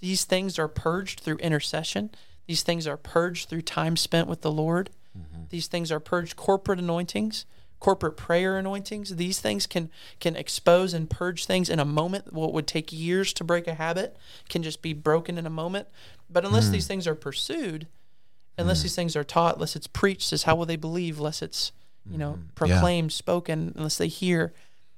[0.00, 2.10] these things are purged through intercession.
[2.46, 4.90] These things are purged through time spent with the lord.
[5.18, 5.44] Mm-hmm.
[5.48, 7.46] These things are purged corporate anointings
[7.80, 12.32] corporate prayer anointings these things can can expose and purge things in a moment.
[12.32, 14.16] What would take years to break a habit
[14.48, 15.88] can just be broken in a moment.
[16.30, 16.88] But unless these mm.
[16.88, 17.86] things are pursued mm.
[18.58, 21.72] unless these things are taught unless it's preached says how will they believe unless it's
[22.10, 22.46] you know mm-hmm.
[22.54, 24.52] proclaimed spoken unless they hear.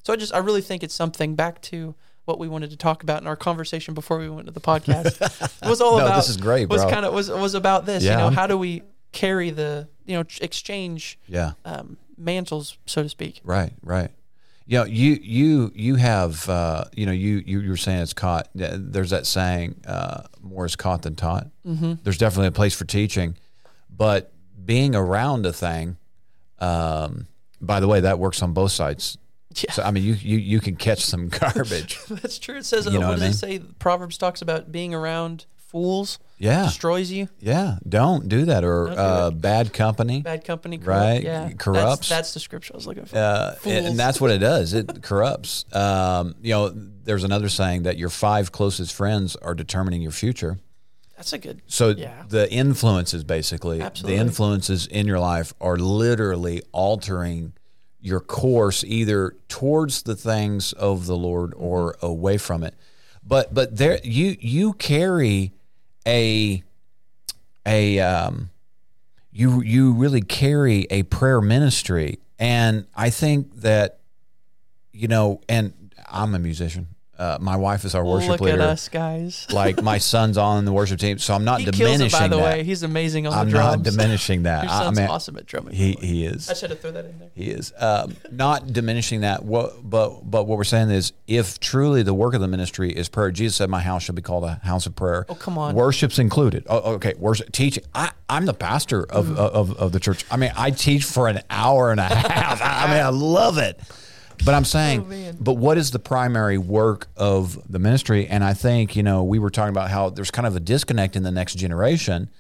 [0.05, 1.95] So I just I really think it's something back to
[2.27, 5.63] what we wanted to talk about in our conversation before we went to the podcast.
[5.63, 8.05] it was all No, about this is great, Was kind of was was about this.
[8.05, 11.53] Yeah, You know, how do we carry the you know exchange Yeah.
[11.65, 13.41] um, mantles, so to speak?
[13.45, 14.11] Right, right.
[14.69, 18.13] You know, you you you have uh, you know you you you were saying it's
[18.13, 18.49] caught.
[18.55, 21.95] There's that saying, uh, "More is caught than taught." Mm-hmm.
[22.03, 23.37] There's definitely a place for teaching,
[23.89, 24.33] but
[24.65, 25.99] being around a thing.
[26.59, 27.29] Um,
[27.61, 29.19] by the way, that works on both sides.
[29.55, 29.71] Yeah.
[29.73, 32.01] So I mean, you you you can catch some garbage.
[32.11, 32.57] That's true.
[32.57, 33.65] It says You know what what does I it say?
[33.79, 37.29] Proverbs talks about being around fools Yeah, destroys you.
[37.41, 37.79] yeah.
[37.89, 40.23] Don't do that, or do uh, bad company.
[40.23, 40.89] Bad company, corrupt.
[41.01, 41.97] Right, Yeah, corrupts.
[41.97, 43.17] That's, that's the scripture I was looking for.
[43.17, 43.85] Uh, and, Fools.
[43.87, 44.73] and that's what it does.
[44.75, 45.65] It corrupts.
[45.75, 50.59] Um, you know, there's another saying that your five closest friends are determining your future.
[51.17, 51.63] that's a good.
[51.67, 52.25] So Yeah.
[52.29, 54.17] the influences, basically, Absolutely.
[54.17, 57.55] the influences in your life are literally altering
[58.01, 62.75] your course either towards the things of the Lord or away from it.
[63.25, 65.53] But but there you you carry
[66.07, 66.63] a
[67.67, 68.51] a um,
[69.33, 74.01] you you really carry a prayer ministry, and I think that
[74.93, 75.73] you know, and
[76.09, 76.89] I'm a musician.
[77.19, 79.47] Uh, my wife is our worship Look leader at us, guys.
[79.53, 82.29] like my son's on the worship team, so I'm not He kills diminishing it, by
[82.29, 82.43] the that.
[82.45, 82.63] way.
[82.65, 83.73] He's amazing on I'm the drums.
[83.75, 84.65] I'm not diminishing that.
[84.65, 85.75] Your I- I son's mean, awesome at drumming.
[85.75, 86.13] He by the way.
[86.13, 86.51] he is.
[86.51, 87.31] I should have thrown that in there.
[87.35, 87.73] He is.
[87.79, 89.45] Um, not diminishing that.
[89.45, 93.09] What, but but what we're saying is, if truly the work of the ministry is
[93.09, 95.75] prayer, Jesus said, "My house shall be called a house of prayer." Oh, come on.
[95.75, 96.67] Worship's included.
[96.69, 97.15] Oh, okay.
[97.19, 97.85] Worship, teaching.
[97.95, 99.37] I, I'm the pastor of, Mm.
[99.37, 100.25] of of the church.
[100.31, 102.61] I mean, I teach for an hour and a half.
[102.61, 103.81] I, I mean, I love it.
[104.45, 108.27] But I'm saying, Oh, but what is the primary work of the ministry?
[108.27, 111.17] And I think you know we were talking about how there's kind of a disconnect
[111.17, 112.31] in the next generation.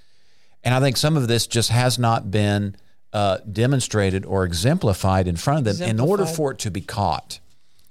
[0.64, 2.76] And I think some of this just has not been
[3.12, 7.40] uh, demonstrated or exemplified in front of them in order for it to be caught.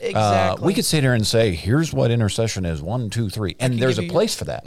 [0.01, 0.65] Uh, Exactly.
[0.65, 3.55] we could sit here and say, here's what intercession is one, two, three.
[3.61, 4.65] And there's a place for that.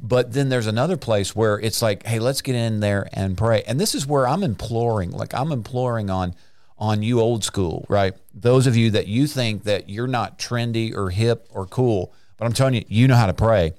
[0.00, 3.62] But then there's another place where it's like, hey, let's get in there and pray.
[3.66, 6.34] And this is where I'm imploring, like I'm imploring on
[6.78, 8.14] on you old school, right?
[8.32, 12.46] Those of you that you think that you're not trendy or hip or cool, but
[12.46, 13.74] I'm telling you, you know how to pray.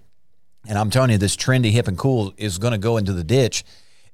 [0.67, 3.23] And I'm telling you, this trendy, hip, and cool is going to go into the
[3.23, 3.63] ditch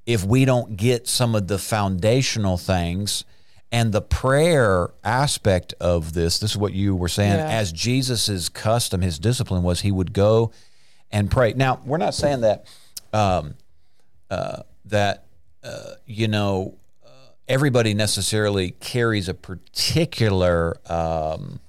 [0.05, 3.23] if we don't get some of the foundational things
[3.71, 6.39] and the prayer aspect of this.
[6.39, 7.37] This is what you were saying.
[7.37, 7.47] Yeah.
[7.47, 10.51] As Jesus's custom, his discipline was he would go
[11.11, 11.53] and pray.
[11.53, 12.65] Now, we're not saying that
[13.13, 13.55] um,
[14.29, 15.25] uh, that
[15.63, 16.75] uh, you know
[17.47, 20.77] everybody necessarily carries a particular.
[20.91, 21.59] Um,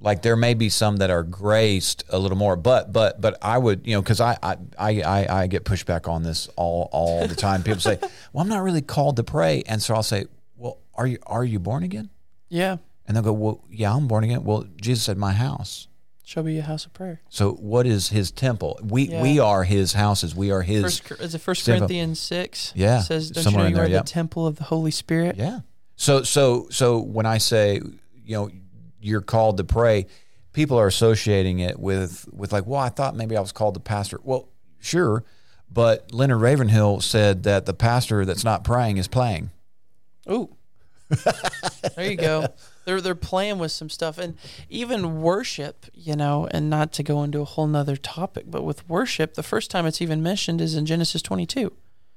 [0.00, 3.56] like there may be some that are graced a little more, but but but I
[3.56, 7.26] would you know because I, I I I I get pushback on this all all
[7.26, 7.62] the time.
[7.62, 7.98] People say,
[8.32, 11.44] "Well, I'm not really called to pray," and so I'll say, "Well, are you are
[11.44, 12.10] you born again?"
[12.48, 12.76] Yeah.
[13.06, 14.44] And they'll go, well, yeah, I'm born again.
[14.44, 15.88] Well, Jesus said, my house.
[16.26, 17.20] Shall be a house of prayer.
[17.28, 18.80] So what is his temple?
[18.82, 19.20] We Yeah.
[19.20, 20.34] we are his houses.
[20.34, 20.82] We are his.
[20.82, 21.80] First, is it First temple.
[21.86, 22.72] Corinthians six?
[22.74, 25.36] Yeah, It says, "Don't you know you there, are the temple of the Holy Spirit?"
[25.36, 25.60] yeah.
[25.96, 27.74] So so so when I say
[28.24, 28.50] you know
[29.00, 30.06] you're called to pray,
[30.54, 33.80] people are associating it with with like, well, I thought maybe I was called to
[33.80, 34.18] pastor.
[34.24, 34.48] Well,
[34.80, 35.24] sure,
[35.70, 39.50] but Leonard Ravenhill said that the pastor that's not praying is playing.
[40.30, 40.56] Ooh.
[41.96, 42.46] there you go.
[42.84, 44.36] They're they're playing with some stuff, and
[44.68, 48.88] even worship, you know, and not to go into a whole nother topic, but with
[48.88, 51.72] worship, the first time it's even mentioned is in Genesis twenty two.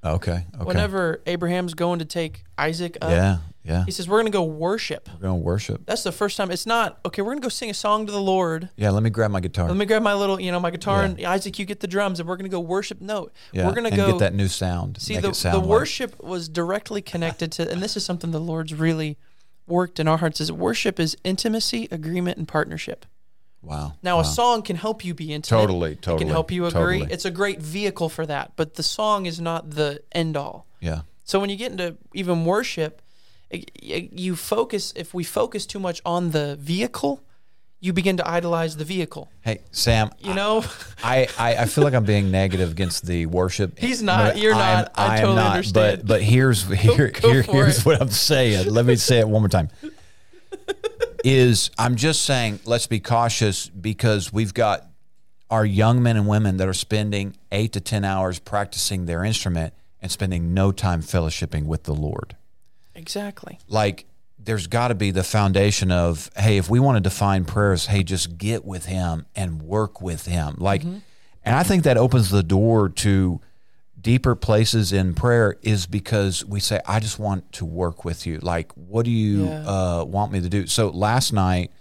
[0.06, 0.46] Okay.
[0.56, 0.64] Okay.
[0.64, 3.38] Whenever Abraham's going to take Isaac up, yeah.
[3.64, 3.84] Yeah.
[3.84, 5.82] he says, "We're going to go worship." We're gonna worship.
[5.86, 6.52] That's the first time.
[6.52, 7.22] It's not okay.
[7.24, 8.70] We're going to go sing a song to the Lord.
[8.78, 8.92] Yeah.
[8.92, 9.68] Let me grab my guitar.
[9.68, 11.06] Let me grab my little, you know, my guitar, Yeah.
[11.10, 13.02] and Isaac, you get the drums, and we're going to go worship.
[13.02, 13.66] No, yeah.
[13.66, 15.02] we're going to and go get that new sound.
[15.02, 18.40] See, the, sound the like- worship was directly connected to, and this is something the
[18.40, 19.18] Lord's really
[19.68, 20.42] worked in our hearts.
[20.42, 23.06] Is worship is intimacy, agreement, and partnership.
[23.62, 23.94] Wow.
[24.02, 24.22] Now, wow.
[24.22, 25.60] a song can help you be intimate.
[25.62, 27.00] Totally, It totally, can help you agree.
[27.00, 27.14] totally.
[27.14, 30.66] It's a great vehicle for that, but the song is not the end all.
[30.80, 31.02] Yeah.
[31.26, 33.02] So when you get into even worship,
[33.50, 34.94] it- it- you focus.
[34.96, 37.22] If we focus too much on the vehicle,
[37.80, 39.32] you begin to idolize the vehicle.
[39.42, 40.10] Hey, Sam.
[40.20, 40.64] You know,
[41.04, 43.78] I, I, I feel like I'm being negative against the worship.
[43.80, 44.38] He's not.
[44.38, 44.92] You're I'm- not.
[44.96, 45.98] I am totally not, understand.
[46.00, 47.86] But but here's here, go here here's it.
[47.86, 48.72] what I'm saying.
[48.72, 49.70] Let me say it one more time.
[51.24, 54.88] Is I'm just saying let's be cautious because we've got
[55.50, 59.74] our young men and women that are spending eight to ten hours practicing their instrument
[60.02, 62.36] and spending no time fellowshipping with the Lord
[62.96, 63.60] exactly.
[63.68, 64.06] like
[64.48, 68.02] there's got to be the foundation of hey if we want to define prayers hey
[68.02, 70.98] just get with him and work with him like Mm-hmm.
[71.46, 73.40] and i think that opens the door to
[74.00, 78.40] deeper places in prayer is because we say i just want to work with you
[78.40, 79.68] like what do you Yeah.
[79.68, 81.72] uh, want me to do so last night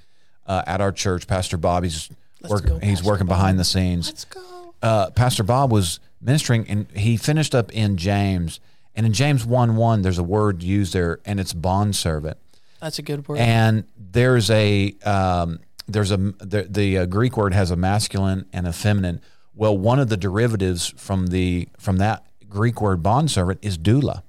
[0.46, 2.10] uh, at our church pastor bobby's
[2.42, 4.74] Let's work, go, he's Pastor working behind the scenes Let's go.
[4.82, 8.60] uh, Pastor Bob was ministering, and he finished up in James.
[8.94, 12.36] And in James one one, there's a word used there, and it's bond servant.
[12.80, 13.38] That's a good word.
[13.38, 18.66] And there's a um, there's a the, the uh, Greek word has a masculine and
[18.66, 19.20] a feminine.
[19.54, 24.22] Well, one of the derivatives from the from that Greek word bond servant is doula.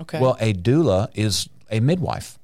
[0.00, 0.20] okay.
[0.20, 2.38] Well, a doula is a midwife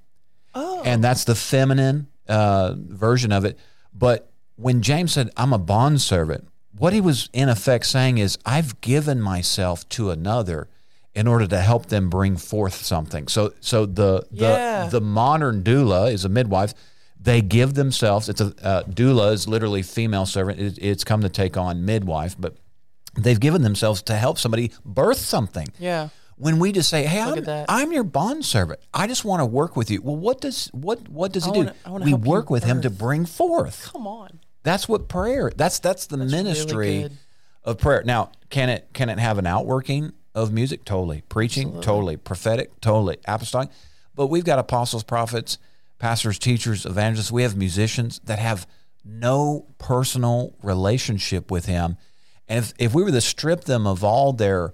[0.55, 3.59] oh, and that's the feminine uh, version of it.
[3.93, 8.39] But when James said, "I'm a bond servant," what he was in effect saying is,
[8.47, 10.69] "I've given myself to another
[11.15, 14.89] in order to help them bring forth something." So, so the the Yeah.
[14.89, 16.75] the modern doula is a midwife.
[17.23, 18.29] They give themselves.
[18.29, 20.59] It's a uh, doula is literally female servant.
[20.59, 22.57] It, it's come to take on midwife, but
[23.15, 26.09] they've given themselves to help somebody birth something yeah.
[26.37, 27.45] when we just say, "Hey, I'm.
[27.69, 28.81] I'm your bond servant.
[28.95, 31.59] I just want to work with you." Well, what does what what does he do?
[31.59, 33.91] wanna- I we work with him to bring forth.
[33.93, 34.41] Come on.
[34.63, 35.51] That's what prayer.
[35.55, 37.19] That's that's the really ministry good.
[37.65, 38.03] of prayer.
[38.05, 40.85] Now, can it can it have an outworking of music?
[40.85, 41.23] Totally.
[41.29, 42.17] Preaching, totally.
[42.17, 43.19] Prophetic, totally.
[43.27, 43.71] Apostolic.
[44.15, 45.59] But we've got apostles, prophets,
[45.99, 47.33] pastors, teachers, evangelists.
[47.33, 48.67] We have musicians that have
[49.05, 51.97] no personal relationship with him.
[52.49, 54.73] And if, if we were to strip them of all their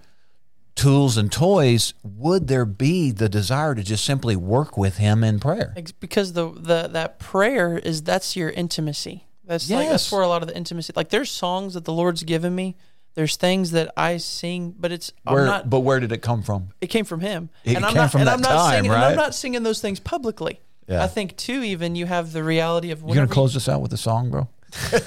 [0.75, 5.40] tools and toys, would there be the desire to just simply work with him in
[5.40, 5.75] prayer?
[6.01, 9.27] Because the, the that prayer is that's your intimacy.
[9.45, 10.92] That's like that's where a lot of the intimacy.
[10.97, 12.77] Like there's songs that the Lord's given me.
[13.16, 15.70] There's things that I sing, but it's Where, I'm not.
[15.70, 16.68] but where did it come from?
[16.81, 18.12] It came from Him, It and I'm came not.
[18.12, 18.90] from and that I'm not time, singing.
[18.92, 19.11] And right?
[19.11, 20.61] I'm not singing those things publicly.
[20.87, 21.02] Yeah.
[21.02, 21.62] I think too.
[21.64, 24.48] Even you have the reality of You're gonna close this out with a song, bro?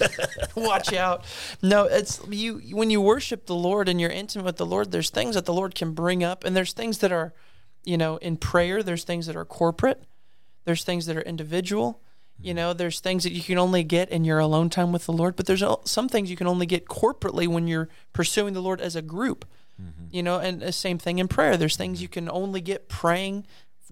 [0.56, 1.24] watch out.
[1.62, 5.10] No, it's you when you worship the Lord and you're intimate with the Lord, there's
[5.10, 7.34] things that the Lord can bring up and there's things that are,
[7.84, 10.04] you know, in prayer, there's things that are corporate.
[10.66, 12.02] There's things that are individual.
[12.42, 15.14] You know, there's things that you can only get in your alone time with the
[15.14, 18.80] Lord, but there's some things you can only get corporately when you're pursuing the Lord
[18.80, 19.46] as a group.
[19.82, 20.06] Mm-hmm.
[20.12, 21.58] You know, and the same thing in prayer.
[21.58, 22.04] There's things mm-hmm.
[22.04, 23.46] you can only get praying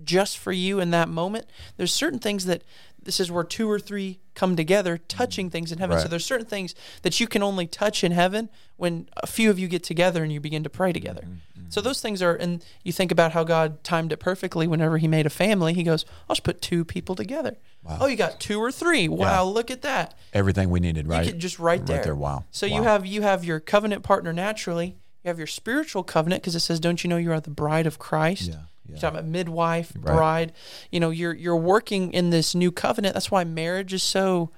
[0.04, 1.46] just for you in that moment.
[1.78, 2.64] There's certain things that
[3.08, 5.52] this is where two or three come together, touching mm.
[5.54, 5.98] things in heaven.
[5.98, 9.58] So there's certain things that you can only touch in heaven when a few of
[9.58, 11.22] you get together and you begin to pray mm-hmm, together.
[11.22, 11.70] Mm-hmm.
[11.70, 14.68] So those things are, and you think about how God timed it perfectly.
[14.68, 17.56] Whenever He made a family, He goes, "I'll just put two people together."
[17.90, 19.08] Oh, you got two or three.
[19.08, 20.14] Wow, look at that.
[20.34, 21.38] Everything we needed, right?
[21.38, 21.98] Just right there.
[21.98, 22.16] Right there.
[22.16, 22.44] Wow.
[22.52, 24.98] So you have you have your covenant partner naturally.
[25.24, 27.88] You have your spiritual covenant because it says, "Don't you know you are the bride
[27.88, 28.56] of Christ?" Yeah,
[28.88, 29.02] You're yeah.
[29.02, 30.16] talking about midwife, Right.
[30.16, 30.54] bride.
[30.92, 33.14] You know, you're you're working in this new covenant.
[33.14, 34.52] That's why marriage is so.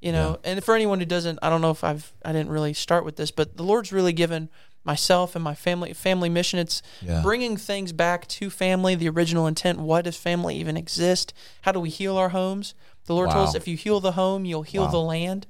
[0.00, 2.74] You know, and for anyone who doesn't, I don't know if I've I didn't really
[2.74, 4.50] start with this, but the Lord's really given
[4.84, 6.58] myself and my family family mission.
[6.60, 7.22] It's Yeah.
[7.22, 9.80] bringing things back to family, the original intent.
[9.80, 11.32] What does family even exist?
[11.62, 12.74] How do we heal our homes?
[13.06, 14.90] The Lord told us if you heal the home, you'll heal Wow.
[14.90, 15.46] the land.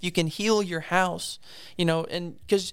[0.00, 1.38] You can heal your house,
[1.76, 2.72] you know, and because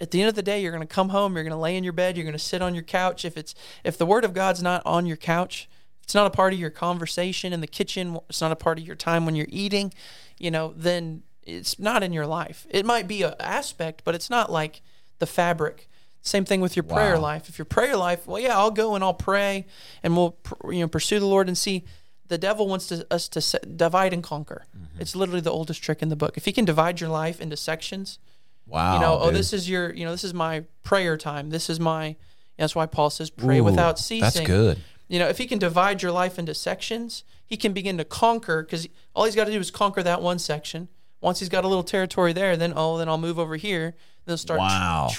[0.00, 1.76] at the end of the day, you're going to come home, you're going to lay
[1.76, 3.24] in your bed, you're going to sit on your couch.
[3.24, 5.68] If it's if the Word of God's not on your couch,
[6.02, 8.86] it's not a part of your conversation in the kitchen, it's not a part of
[8.86, 9.92] your time when you're eating,
[10.38, 12.66] you know, then it's not in your life.
[12.70, 14.82] It might be an aspect, but it's not like
[15.18, 15.88] the fabric.
[16.22, 17.20] Same thing with your prayer Wow.
[17.20, 17.48] life.
[17.48, 19.66] If your prayer life, well, yeah, I'll go and I'll pray
[20.02, 20.36] and we'll
[20.70, 21.84] you know pursue the Lord and see.
[22.26, 24.64] The devil wants to, us to divide and conquer.
[24.74, 25.00] Mm-hmm.
[25.02, 26.38] It's literally the oldest trick in the book.
[26.38, 28.18] If he can divide your life into sections,
[28.66, 28.94] Wow.
[28.94, 31.50] you know, oh, this is your, you know, this is my prayer time.
[31.50, 32.16] This is my.
[32.58, 34.20] That's why Paul says, pray Ooh, without ceasing.
[34.20, 34.78] That's good.
[35.08, 38.62] You know, if he can divide your life into sections, he can begin to conquer
[38.62, 40.88] because all he's got to do is conquer that one section.
[41.20, 43.94] Once he's got a little territory there, then oh, then I'll move over here.
[44.24, 44.58] They'll start.
[44.60, 45.10] Wow.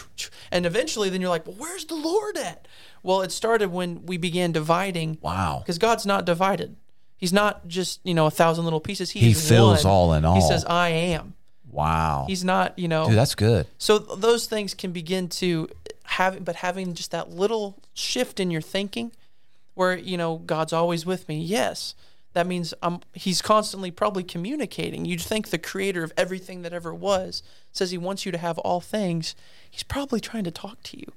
[0.51, 2.67] And eventually, then you're like, well, where's the Lord at?
[3.03, 5.19] Well, it started when we began dividing.
[5.21, 5.59] Wow.
[5.59, 6.75] Because God's not divided.
[7.17, 9.11] He's not just you know a thousand little pieces.
[9.11, 9.93] He, He fills one.
[9.93, 10.35] all in all.
[10.35, 11.34] He says, "I am."
[11.75, 12.25] Wow.
[12.27, 13.07] He's not you know.
[13.07, 13.67] Dude, that's good.
[13.77, 15.69] So those things can begin to
[16.05, 19.11] have, but having just that little shift in your thinking,
[19.73, 21.39] where you know God's always with me.
[21.39, 21.93] Yes,
[22.33, 23.01] that means I'm.
[23.13, 25.05] He's constantly probably communicating.
[25.05, 28.57] You'd think the Creator of everything that ever was says He wants you to have
[28.59, 29.35] all things.
[29.69, 31.11] He's probably trying to talk to you.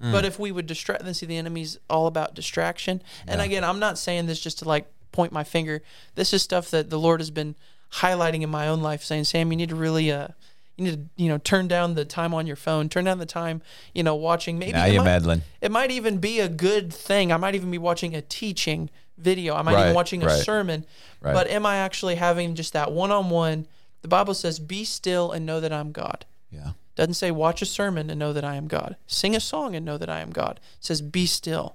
[0.00, 0.12] Mm.
[0.12, 3.02] But if we would distract, then see the enemy's all about distraction.
[3.26, 5.82] And again, I'm not saying this just to like point my finger.
[6.14, 7.54] This is stuff that the Lord has been
[7.96, 10.28] highlighting in my own life, saying, "Sam, you need to really, uh,
[10.76, 13.26] you need to, you know, turn down the time on your phone, turn down the
[13.26, 13.62] time,
[13.94, 14.58] you know, watching.
[14.58, 15.42] Maybe Now it you're might, meddling.
[15.60, 17.32] it might even be a good thing.
[17.32, 19.54] I might even be watching a teaching video.
[19.54, 20.84] I might Right, even watching a right, sermon.
[21.20, 21.32] right.
[21.34, 23.66] But am I actually having just that one-on-one?
[24.02, 26.70] The Bible says, "Be still and know that I'm God." Yeah.
[26.96, 28.96] Doesn't say watch a sermon and know that I am God.
[29.06, 30.60] Sing a song and know that I am God.
[30.78, 31.74] It says be still.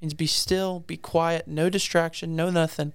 [0.00, 2.92] It means be still, be quiet, no distraction, no nothing,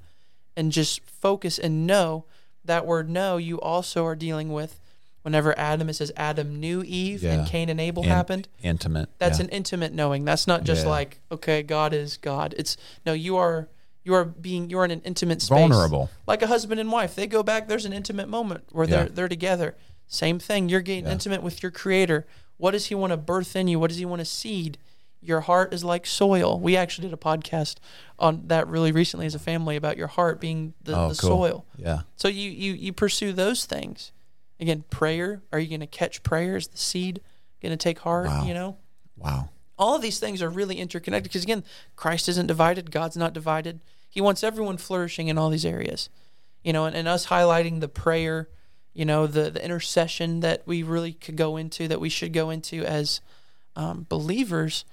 [0.55, 2.25] and just focus and know
[2.65, 4.79] that word know you also are dealing with
[5.21, 7.31] whenever Adam it says Adam knew Eve Yeah.
[7.33, 8.47] and Cain and Abel In- happened.
[8.61, 9.09] Intimate.
[9.19, 9.45] That's yeah.
[9.45, 10.25] an intimate knowing.
[10.25, 10.89] That's not just Yeah.
[10.91, 12.53] like, okay, God is God.
[12.57, 13.69] It's no, you are
[14.03, 15.57] you are being you are in an intimate space.
[15.57, 16.09] Vulnerable.
[16.27, 17.15] Like a husband and wife.
[17.15, 19.75] They go back, there's an intimate moment where they're they're together.
[20.07, 20.67] Same thing.
[20.69, 22.25] You're getting intimate with your creator.
[22.57, 23.79] What does he want to birth in you?
[23.79, 24.77] What does he want to seed?
[25.25, 26.59] Your heart is like soil.
[26.59, 27.75] We actually did a podcast
[28.19, 31.29] on that really recently as a family about your heart being the, Oh, the cool.
[31.29, 31.65] soil.
[31.77, 32.01] Yeah.
[32.15, 34.11] So you, you you pursue those things.
[34.59, 35.41] Again, prayer.
[35.51, 36.55] Are you going to catch prayer?
[36.57, 37.21] Is the seed
[37.61, 38.27] going to take heart?
[38.27, 38.45] Wow.
[38.45, 38.77] You know,
[39.17, 39.49] Wow.
[39.77, 41.63] all of these things are really interconnected because again
[41.95, 46.09] christ isn't divided god's not divided he wants everyone flourishing in all these areas
[46.63, 48.49] you know and, and us highlighting the prayer
[48.93, 52.49] you know the the intercession that we really could go into that we should go
[52.49, 53.21] into as
[53.75, 54.83] um, believers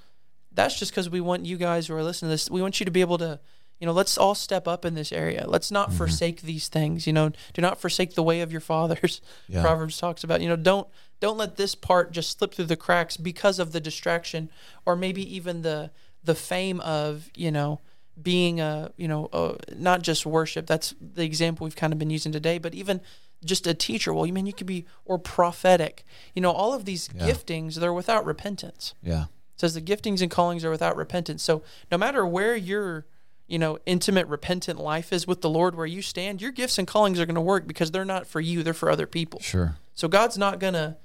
[0.62, 2.84] that's just because we want you guys who are listening to this we want you
[2.84, 3.38] to be able to
[3.80, 7.12] you know let's all step up in this area let's not forsake these things you
[7.12, 9.62] know do not forsake the way of your fathers Yeah.
[9.62, 10.86] proverbs talks about you know don't
[11.20, 14.50] don't let this part just slip through the cracks because of the distraction
[14.86, 15.90] or maybe even the
[16.22, 17.80] the fame of you know
[18.20, 22.11] being a you know uh not just worship that's the example we've kind of been
[22.11, 23.00] using today but even
[23.42, 26.04] just a teacher well you mean you could be or prophetic
[26.34, 27.28] you know all of these Yeah.
[27.28, 29.24] giftings they're without repentance Yeah.
[29.61, 31.42] Says the giftings and callings are without repentance.
[31.42, 33.04] So no matter where your,
[33.46, 36.86] you know, intimate repentant life is with the Lord, where you stand, your gifts and
[36.88, 39.40] callings are going to work because they're not for you; they're for other people.
[39.40, 39.76] Sure.
[39.94, 40.96] So God's not going to,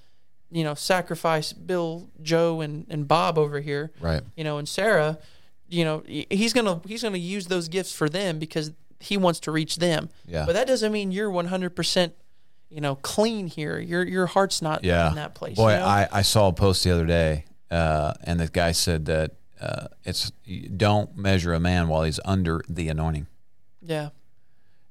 [0.51, 4.21] you know, sacrifice Bill, Joe, and and Bob over here, Right.
[4.37, 5.17] you know, and Sarah.
[5.67, 9.51] You know, he's gonna he's gonna use those gifts for them because he wants to
[9.51, 10.09] reach them.
[10.27, 10.45] Yeah.
[10.45, 12.13] But that doesn't mean you're 100 percent,
[12.69, 13.79] you know, clean here.
[13.79, 15.09] Your your heart's not Yeah.
[15.09, 15.55] in that place.
[15.57, 15.85] Boy, you know?
[15.85, 19.87] I, I saw a post the other day, uh, and the guy said that uh,
[20.03, 20.31] it's
[20.75, 23.27] don't measure a man while he's under the anointing,
[23.81, 24.09] yeah.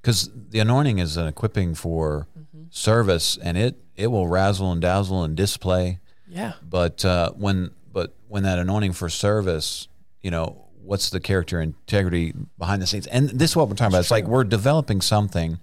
[0.01, 2.65] because the anointing is an equipping for Mm-hmm.
[2.71, 5.99] service, and it it will razzle and dazzle and display.
[6.29, 6.53] Yeah.
[6.63, 9.89] But uh, when but when that anointing for service,
[10.23, 13.07] you know, what's the character integrity behind the scenes?
[13.09, 14.01] And this is what we're talking about.
[14.01, 15.59] It's like we're developing something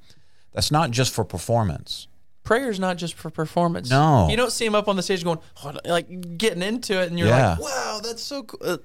[0.54, 2.08] that's not just for performance.
[2.44, 3.90] Prayer's not just for performance.
[3.90, 4.28] No.
[4.30, 7.10] you don't see him up on the stage going "Hold on," like getting into it,
[7.10, 7.52] and you're Yeah.
[7.52, 8.78] like, "Wow, that's so cool." Uh,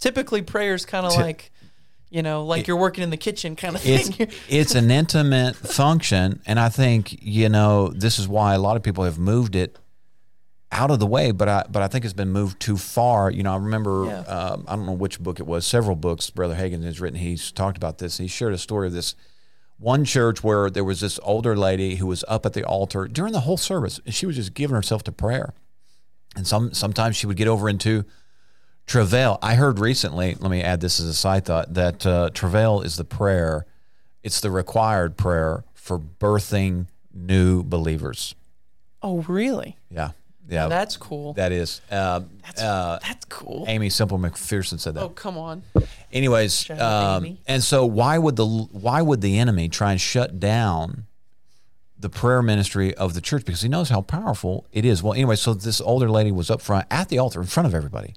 [0.00, 1.52] typically, prayer's kind of Ti- like,
[2.10, 4.28] you know, like you're working in the kitchen kind of thing.
[4.48, 8.82] it's an intimate function, and I think you know this is why a lot of
[8.82, 9.78] people have moved it
[10.72, 11.30] out of the way.
[11.30, 13.30] But I but I think it's been moved too far.
[13.30, 14.18] You know, I remember Yeah.
[14.22, 15.64] um, I don't know which book it was.
[15.64, 17.18] Several books Brother Hagin has written.
[17.20, 18.18] He's talked about this.
[18.18, 19.14] He shared a story of this
[19.78, 23.32] one church where there was this older lady who was up at the altar during
[23.32, 24.00] the whole service.
[24.04, 25.52] and She was just giving herself to prayer.
[26.36, 28.04] and some sometimes she would get over into
[28.86, 29.38] travail.
[29.42, 30.34] I heard recently.
[30.38, 33.66] Let me add this as a side thought that uh, travail is the prayer.
[34.22, 38.34] It's the required prayer for birthing new believers.
[39.02, 39.76] Oh, really?
[39.90, 40.10] Yeah,
[40.48, 41.32] yeah, That's cool.
[41.34, 41.80] that is.
[41.90, 43.64] Uh, That's uh, that's cool.
[43.66, 45.02] Aimee Semple McPherson said that.
[45.02, 45.62] Oh, come on.
[46.12, 51.06] Anyways, um, and so why would the why would the enemy try and shut down
[51.98, 55.02] the prayer ministry of the church because he knows how powerful it is?
[55.02, 57.74] Well, anyway, so this older lady was up front at the altar in front of
[57.74, 58.14] everybody,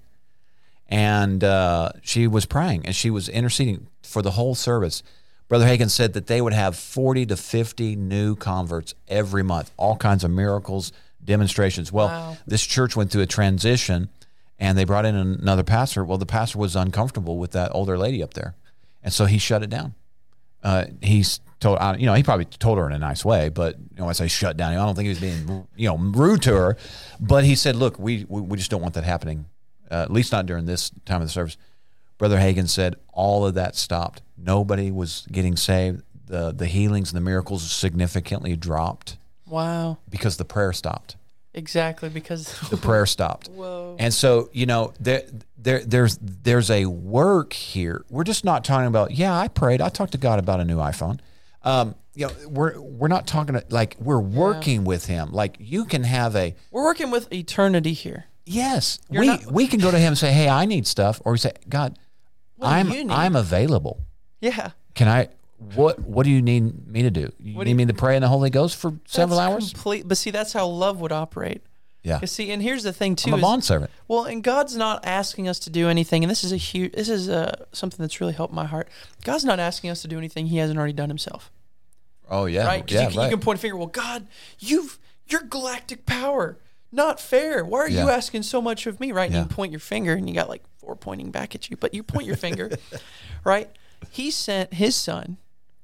[0.88, 5.04] and uh, she was praying and she was interceding for the whole service.
[5.48, 9.96] Brother Hagin said that they would have forty to fifty new converts every month, all
[9.96, 10.92] kinds of miracles,
[11.28, 11.92] demonstrations.
[11.92, 12.38] Well, Wow.
[12.48, 14.10] this church went through a transition
[14.58, 16.04] and they brought in another pastor.
[16.04, 18.56] Well, the pastor was uncomfortable with that older lady up there,
[19.04, 19.94] and so he shut it down.
[20.64, 23.98] Uh, he's told, you know, he probably told her in a nice way, but you
[24.00, 26.42] know, when I say shut down, I don't think he was being, you know, rude
[26.44, 26.78] to her,
[27.20, 29.46] but he said, "Look, we we, we just don't want that happening,
[29.92, 31.58] uh, at least not during this time of the service."
[32.18, 34.24] Brother Hagin said all of that stopped.
[34.36, 36.02] Nobody was getting saved.
[36.26, 40.00] The the healings and the miracles significantly dropped Wow.
[40.10, 41.16] because the prayer stopped
[41.58, 43.50] Exactly because the prayer stopped.
[43.50, 43.96] Whoa.
[44.00, 45.24] And so, you know, there,
[45.58, 48.06] there, there's, there's a work here.
[48.10, 49.12] We're just not talking about.
[49.12, 49.82] Yeah, I prayed.
[49.82, 51.20] I talked to God about a new iPhone.
[51.64, 55.32] Um, you know, we're we're not talking like we're working with Him.
[55.32, 58.26] Like you can have a we're working with eternity here.
[58.46, 59.00] yes.
[59.10, 61.34] You're we not- we can go to Him and say, Hey, I need stuff, or
[61.34, 62.00] we say, God,
[62.62, 62.92] I'm?
[63.12, 64.02] I'm available.
[64.42, 64.72] Yeah.
[64.96, 65.30] Can I?
[65.76, 67.32] What What do you need me to do?
[67.40, 69.72] You What do need you- me to pray in the Holy Ghost for several hours?
[69.74, 71.62] Complete, but see, that's how love would operate.
[72.04, 73.32] Yeah, See, and here's the thing too.
[73.34, 73.92] I'm a bond servant.
[74.08, 76.94] Well, and God's not asking us to do anything, and this is a huge.
[76.94, 78.88] This is uh, something that's really helped my heart.
[79.26, 81.52] God's not asking us to do anything He hasn't already done Himself,
[82.30, 82.90] Oh yeah, right?
[82.90, 83.24] yeah, you, can, right.
[83.26, 83.76] you can point a finger.
[83.76, 84.28] Well, God,
[84.60, 86.58] you've your galactic power,
[86.94, 87.66] not fair.
[87.66, 89.26] Why are you asking so much of me, right?
[89.26, 89.42] And Yeah.
[89.42, 92.04] you point your finger, and you got like four pointing back at you, but you
[92.04, 92.72] point your finger,
[93.44, 93.70] right?
[94.12, 95.38] He sent His Son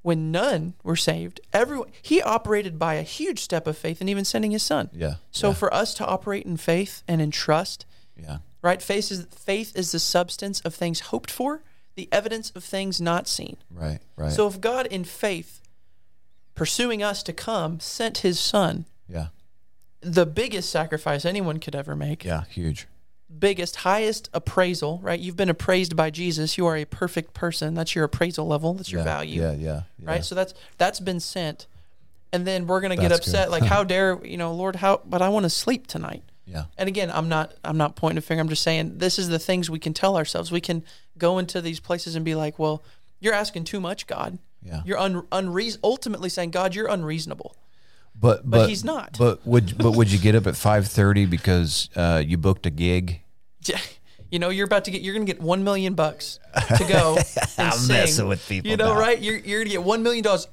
[0.04, 1.40] when none were saved.
[1.50, 4.90] Everyone He operated by a huge step of faith, and even sending His Son.
[4.92, 7.86] yeah, So yeah, for us to operate in faith and in trust
[8.22, 8.38] yeah.
[8.60, 8.82] right?
[8.82, 11.62] Faith is faith is the substance of things hoped for,
[11.94, 13.56] the evidence of things not seen.
[13.70, 14.30] Right, right.
[14.30, 15.62] So if God in faith
[16.54, 19.28] pursuing us to come sent his son, yeah,
[20.02, 22.86] the biggest sacrifice anyone could ever make, yeah, huge.
[23.38, 25.18] Biggest, highest appraisal, right?
[25.18, 26.56] You've been appraised by Jesus.
[26.56, 27.74] You are a perfect person.
[27.74, 28.74] That's your appraisal level.
[28.74, 29.42] That's your yeah, value.
[29.42, 30.10] Yeah, yeah, yeah.
[30.10, 30.24] Right?
[30.24, 31.66] So that's that's been sent.
[32.32, 35.22] And then we're gonna get That's upset, like, how dare you know, Lord, how but
[35.22, 36.22] I want to sleep tonight.
[36.46, 38.42] Yeah, And again, I'm not I'm not pointing a finger.
[38.42, 40.52] I'm just saying this is the things we can tell ourselves.
[40.52, 40.84] We can
[41.16, 42.82] go into these places and be like, "Well,
[43.18, 44.38] you're asking too much, God.
[44.62, 44.82] yeah.
[44.84, 47.56] You're un, unreas ultimately saying, God, you're unreasonable."
[48.14, 49.16] But but he's not.
[49.18, 52.70] But would but would you get up at five thirty because uh, you booked a
[52.70, 53.22] gig?
[54.30, 56.40] You know, you're about to get you're going to get 1 million bucks
[56.76, 57.16] to go
[57.58, 57.88] I'm sing.
[57.88, 58.98] messing with people You know, now.
[58.98, 59.20] right?
[59.20, 60.48] You're you're going to get 1 million dollars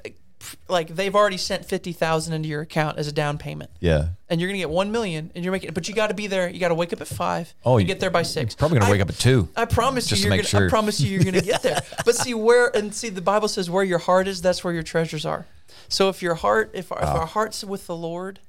[0.68, 3.72] like they've already sent 50,000 into your account as a down payment.
[3.80, 4.09] Yeah.
[4.30, 6.28] And you're going to get 1 million and you're making but you got to be
[6.28, 6.49] there.
[6.49, 8.55] You got to wake up at 5 Oh, and you- get there by 6.
[8.55, 9.49] Probably gonna I- wake up at two.
[9.55, 10.68] I promise you, you're gonna, sure.
[10.68, 11.82] I promise you, you're gonna get there.
[12.05, 14.84] but see where, and see, the Bible says where your heart is, that's where your
[14.84, 15.45] treasures are.
[15.89, 17.20] So if your heart, if, our if ah.
[17.20, 18.39] our heart's with the Lord,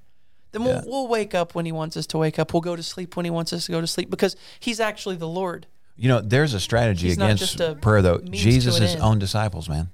[0.53, 0.83] then we'll, Yeah.
[0.87, 2.53] we'll wake up when He wants us to wake up.
[2.53, 5.17] We'll go to sleep when He wants us to go to sleep because He's actually
[5.17, 5.67] the Lord.
[5.97, 8.19] You know, there's a strategy He's against a prayer though.
[8.19, 9.91] Jesus' own disciples, man.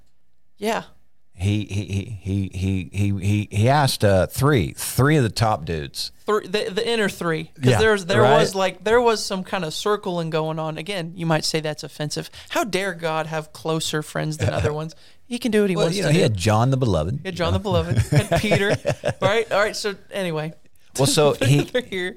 [0.57, 0.83] Yeah,
[1.33, 5.63] He he he he he he he, he asked uh, three three of the top
[5.65, 6.11] dudes.
[6.25, 8.39] Three, the, the inner three because Yeah, there's there right.
[8.39, 10.77] was like there was some kind of circling going on.
[10.77, 12.29] Again, you might say that's offensive.
[12.49, 14.95] How dare God have closer friends than other ones?
[15.29, 16.23] He can do what he Well, wants you know, to he do.
[16.23, 17.19] had John the Beloved.
[17.21, 18.75] He had John the Beloved, had Peter.
[19.21, 19.75] Right, all right.
[19.75, 20.53] So anyway,
[20.97, 21.65] Well, so he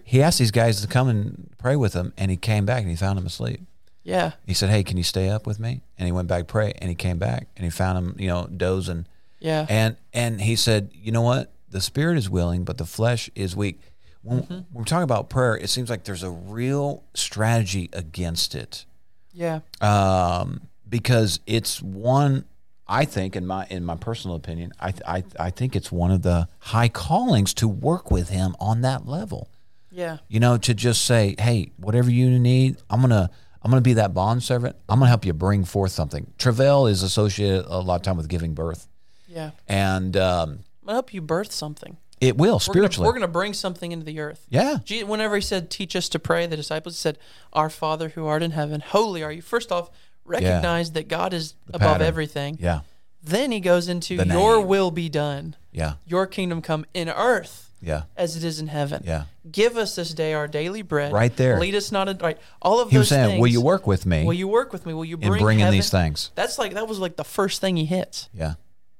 [0.04, 2.88] he asked these guys to come and pray with him, and he came back and
[2.90, 3.60] he found him asleep.
[4.02, 4.32] Yeah.
[4.46, 6.72] He said, "Hey, can you stay up with me?" And he went back to pray,
[6.78, 9.06] and he came back and he found him, you know, dozing.
[9.38, 9.66] Yeah.
[9.68, 11.52] And and he said, "You know what?
[11.70, 13.78] The spirit is willing, but the flesh is weak."
[14.22, 14.54] When, Mm-hmm.
[14.54, 18.84] when we're talking about prayer, it seems like there's a real strategy against it,
[19.32, 19.60] yeah.
[19.80, 22.44] um, because it's one.
[22.92, 26.22] I think, in my in my personal opinion, I, I I think it's one of
[26.22, 29.48] the high callings to work with him on that level.
[29.90, 30.18] Yeah.
[30.28, 33.30] You know, to just say, "Hey, whatever you need, I'm gonna
[33.62, 34.76] I'm gonna be that bond servant.
[34.88, 38.28] I'm gonna help you bring forth something." Travail is associated a lot of time with
[38.28, 38.88] giving birth,
[39.28, 39.50] Yeah.
[39.68, 40.50] and um,
[40.82, 41.96] I'm gonna help you birth something.
[42.20, 43.06] it will spiritually.
[43.06, 44.46] we're gonna bring something into the earth.
[44.48, 47.18] yeah, Whenever he said, "Teach us to pray," the disciples said,
[47.52, 49.90] "Our Father who art in heaven, holy are you." First off,
[50.24, 52.06] recognize that God is above pattern.
[52.06, 52.56] everything.
[52.60, 52.80] yeah,
[53.22, 54.66] Then he goes into The your name.
[54.66, 58.02] will be done, yeah, your kingdom come in earth Yeah.
[58.16, 59.02] as it is in heaven.
[59.06, 59.24] Yeah.
[59.50, 61.12] Give us this day our daily bread.
[61.12, 61.58] Right there.
[61.58, 62.38] Lead us not in right.
[62.60, 63.40] All of He those was saying, things.
[63.40, 64.94] "Will you work with me Will you work with me?
[64.94, 65.78] Will you in bring bringing heaven?
[65.78, 68.28] these things?" That's like that was like the first thing he hits.
[68.32, 68.54] Yeah.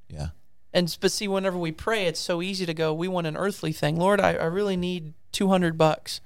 [0.09, 0.29] Yeah.
[0.75, 2.93] And but see, whenever we pray, it's so easy to go.
[2.95, 4.21] We want an earthly thing, Lord.
[4.21, 6.21] I, I really need two hundred bucks,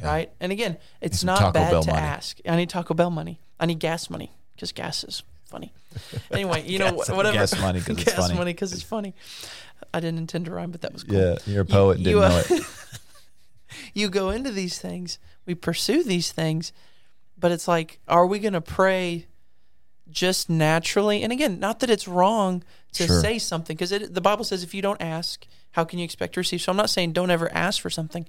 [0.00, 0.06] Yeah.
[0.08, 0.30] right?
[0.40, 2.02] And again, it's not Taco bad Bell to money.
[2.02, 2.38] ask.
[2.46, 3.40] I need Taco Bell money.
[3.58, 5.72] I need gas money because gas is funny.
[6.30, 7.34] Anyway, you know Gas- whatever.
[7.36, 8.34] gas money 'cause it's gas funny.
[8.34, 9.14] money 'cause it's funny.
[9.92, 11.18] I didn't intend to rhyme, but that was cool.
[11.18, 11.36] Yeah.
[11.46, 11.98] You're a poet.
[11.98, 12.62] You- didn't you, uh, know it.
[13.94, 16.72] you go into these things, we pursue these things,
[17.38, 19.26] but it's like, are we going to pray
[20.10, 21.22] just naturally?
[21.22, 23.20] And again, not that it's wrong to Sure.
[23.20, 26.40] say something, because the Bible says if you don't ask, how can you expect to
[26.40, 26.60] receive?
[26.60, 28.26] So I'm not saying don't ever ask for something,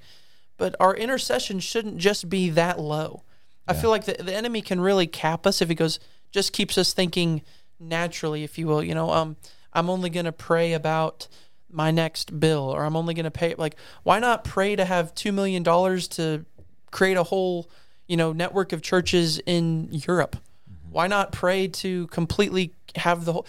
[0.58, 3.24] but our intercession shouldn't just be that low.
[3.68, 6.00] I feel like the, the enemy can really cap us if he goes,
[6.32, 7.42] just keeps us thinking
[7.80, 8.84] naturally, if you will.
[8.84, 9.38] You know, um,
[9.72, 11.28] I'm only going to pray about
[11.72, 13.56] my next bill, or I'm only going to pay.
[13.56, 16.46] Like, why not pray to have $2 million to
[16.92, 17.70] create a whole,
[18.08, 20.36] you know, network of churches in Europe?
[20.36, 20.92] Mm-hmm.
[20.92, 23.48] Why not pray to completely have the whole.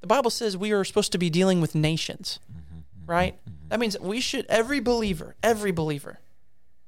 [0.00, 2.78] The Bible says we are supposed to be dealing with nations, mm-hmm.
[2.78, 3.10] Mm-hmm.
[3.10, 3.38] right?
[3.68, 6.18] That means we should, every believer, every believer,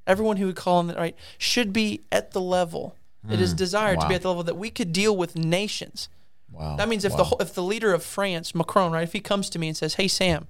[0.06, 2.96] everyone who would call on that right should be at the level
[3.30, 3.58] it is mm.
[3.58, 6.08] desired to be at the level that we could deal with nations.
[6.50, 6.76] Wow.
[6.76, 7.24] That means if the Wow.
[7.24, 9.94] whole- if the leader of France, Macron, right, if he comes to me and says,
[9.94, 10.48] "Hey Sam,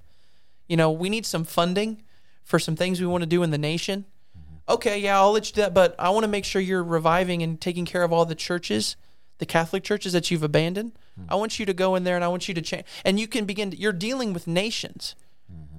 [0.69, 2.03] you know, we need some funding
[2.43, 4.73] for some things we want to do in the nation." Mm-hmm.
[4.73, 7.43] Okay, yeah, I'll let you do that, but I want to make sure you're reviving
[7.43, 8.97] and taking care of all the churches,
[9.39, 10.93] the Catholic churches that you've abandoned.
[11.17, 11.27] Hmm.
[11.29, 12.87] I want you to go in there and I want you to change.
[13.05, 13.71] And you can begin.
[13.71, 15.15] To, you're dealing with nations.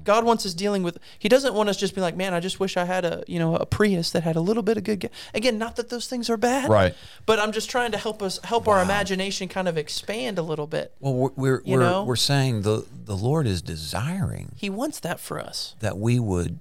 [0.03, 0.97] God wants us dealing with.
[1.19, 3.39] He doesn't want us just be like, man, I just wish I had a you
[3.39, 4.99] know a Prius that had a little bit of good.
[5.01, 5.09] Ga-.
[5.33, 6.95] Again, not that those things are bad, Right.
[7.25, 10.67] But I'm just trying to help us help our imagination kind of expand a little
[10.67, 10.93] bit.
[10.99, 12.03] Well, we're we're, know?
[12.03, 15.75] we're saying the the Lord is desiring He wants that for us.
[15.79, 16.59] that we would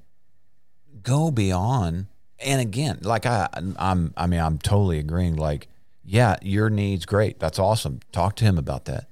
[1.02, 2.06] go beyond.
[2.44, 5.36] And again, like I, I'm, I mean, I'm totally agreeing.
[5.36, 5.68] Like,
[6.04, 7.38] yeah, your needs great.
[7.38, 8.00] That's awesome.
[8.10, 9.06] Talk to him about that.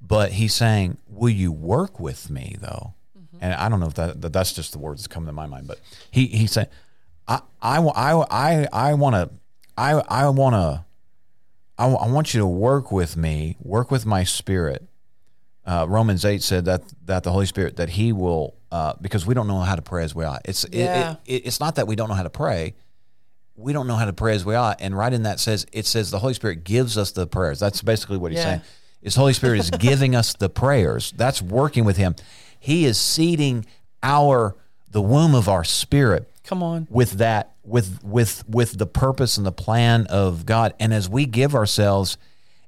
[0.00, 2.94] But he's saying, will you work with me though?
[3.40, 5.46] And I don't know if that, that that's just the words that come to my
[5.46, 5.66] mind.
[5.66, 5.80] But
[6.10, 6.68] he he's saying,
[7.26, 9.30] I I I I I want to
[9.76, 10.84] I I want to
[11.78, 14.86] I, I want you to work with me, work with my spirit.
[15.64, 19.34] Uh, Romans eight said that that the Holy Spirit that He will uh, because we
[19.34, 20.42] don't know how to pray as we ought.
[20.44, 21.12] It's Yeah.
[21.26, 22.74] it, it, it's not that we don't know how to pray.
[23.54, 25.84] We don't know how to pray as we ought, and right in that says it
[25.84, 27.58] says the Holy Spirit gives us the prayers.
[27.58, 28.44] That's basically what he's Yeah.
[28.44, 28.60] saying.
[29.02, 31.12] His Holy Spirit is giving us the prayers.
[31.16, 32.16] That's working with Him.
[32.58, 33.66] He is seeding
[34.02, 34.56] our
[34.90, 36.86] the womb of our spirit Come on.
[36.90, 40.74] with that with with with the purpose and the plan of God.
[40.80, 42.16] And as we give ourselves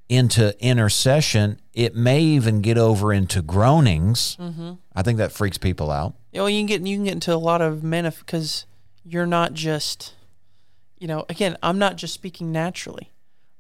[0.09, 4.37] into intercession, it may even get over into groanings.
[4.41, 4.73] Mm-hmm.
[4.95, 6.15] I think that freaks people out.
[6.33, 8.67] You know, you can get you can get into a lot of manif because
[9.05, 10.15] you're not just,
[10.99, 13.11] you know, again, I'm not just speaking naturally,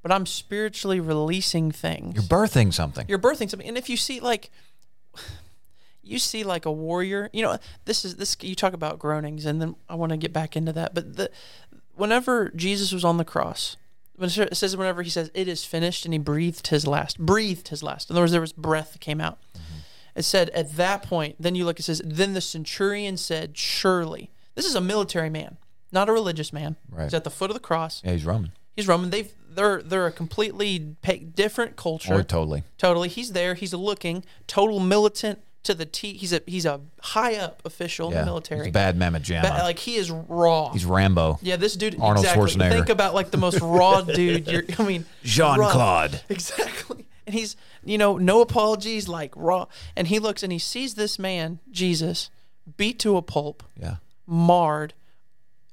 [0.02, 2.14] but I'm spiritually releasing things.
[2.14, 3.06] You're birthing something.
[3.08, 4.50] You're birthing something, and if you see like,
[6.10, 8.36] you see like a warrior, you know, this is this.
[8.40, 10.94] You talk about groanings, and then I want to get back into that.
[10.94, 11.30] But the
[11.94, 13.76] whenever Jesus was on the cross,
[14.16, 17.68] when it says whenever he says it is finished, and he breathed his last, breathed
[17.68, 18.10] his last.
[18.10, 19.38] In other words, there was breath that came out.
[19.54, 19.78] Mm-hmm.
[20.16, 24.30] It said at that point, then you look, it says, then the centurion said, Surely.
[24.56, 25.56] This is a military man,
[25.92, 26.76] not a religious man.
[26.90, 27.04] Right.
[27.04, 28.02] He's at the foot of the cross.
[28.04, 28.52] yeah, he's Roman.
[28.76, 29.10] He's Roman.
[29.10, 32.14] They've they're they're a completely different culture.
[32.14, 32.64] Or totally.
[32.78, 33.08] Totally.
[33.08, 33.54] He's there.
[33.54, 36.14] He's looking total militant to the T.
[36.14, 38.20] He's a he's a high up official in Yeah.
[38.20, 38.64] the military.
[38.66, 39.42] He's bad mamma jamma.
[39.42, 40.72] Ba- like he is raw.
[40.72, 41.38] he's Rambo.
[41.42, 41.96] yeah, this dude.
[42.00, 42.44] Arnold exactly.
[42.50, 42.70] Schwarzenegger.
[42.72, 44.46] Think about like the most raw dude.
[44.48, 44.62] You're.
[44.78, 46.20] I mean, Jean-Claude.
[46.28, 47.06] Exactly.
[47.26, 47.54] And he's,
[47.84, 49.66] you know, no apologies, like raw.
[49.96, 52.30] And he looks and he sees this man, Jesus,
[52.76, 53.96] beat to a pulp, Yeah.
[54.26, 54.94] marred,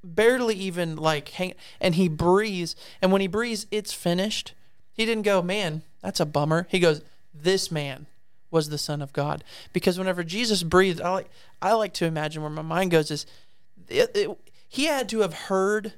[0.04, 1.54] barely even like hang.
[1.82, 2.76] And he breathes.
[3.02, 4.54] And when he breathes, it's finished.
[4.94, 6.68] He didn't go, man, that's a bummer.
[6.70, 7.02] He goes,
[7.34, 8.06] this man
[8.52, 9.43] was the Son of God.
[9.74, 11.30] Because whenever Jesus breathed, I like,
[11.62, 13.26] I like to imagine where my mind goes is,
[13.88, 14.38] it, it,
[14.68, 15.93] he had to have heard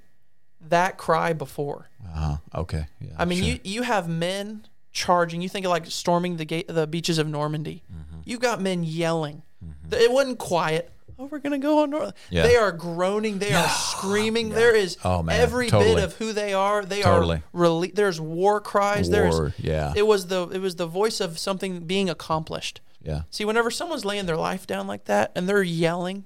[0.62, 1.90] that cry before.
[2.06, 2.38] Uh-huh.
[2.56, 2.86] Okay.
[3.00, 3.12] Yeah.
[3.18, 3.48] I mean, sure.
[3.48, 5.42] you you have men charging.
[5.42, 7.84] You think of like storming the gate, the beaches of Normandy.
[7.92, 8.22] Mm-hmm.
[8.26, 9.44] You've got men yelling.
[9.92, 10.92] It wasn't quiet.
[11.22, 12.14] Oh, we're gonna go on north.
[12.30, 12.44] Yeah.
[12.44, 13.40] They are groaning.
[13.40, 14.50] They are screaming.
[14.52, 15.40] There is Oh, man.
[15.40, 15.96] every Totally.
[15.96, 16.86] bit of who they are.
[16.86, 17.38] They Totally.
[17.54, 17.60] are.
[17.60, 19.10] Rele- there's war cries.
[19.10, 19.52] There's.
[19.58, 19.92] Yeah.
[19.96, 22.80] It was the it was the voice of something being accomplished.
[23.04, 23.24] yeah.
[23.32, 26.24] See, whenever someone's laying their life down like that and they're yelling,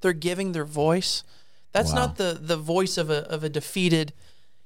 [0.00, 1.22] they're giving their voice.
[1.72, 2.00] That's Wow.
[2.06, 4.12] not the the voice of a of a defeated,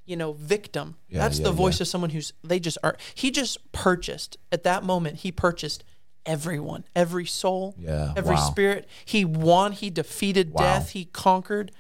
[0.07, 0.97] you know, victim.
[1.11, 1.85] Yeah, That's yeah, the voice yeah.
[1.85, 2.97] of someone who's they just are.
[3.15, 5.17] He just purchased at that moment.
[5.19, 5.85] He purchased
[6.27, 8.41] everyone, every soul, Yeah, every wow.
[8.51, 8.89] spirit.
[9.05, 10.63] He won, he defeated Wow.
[10.63, 11.73] death, he conquered.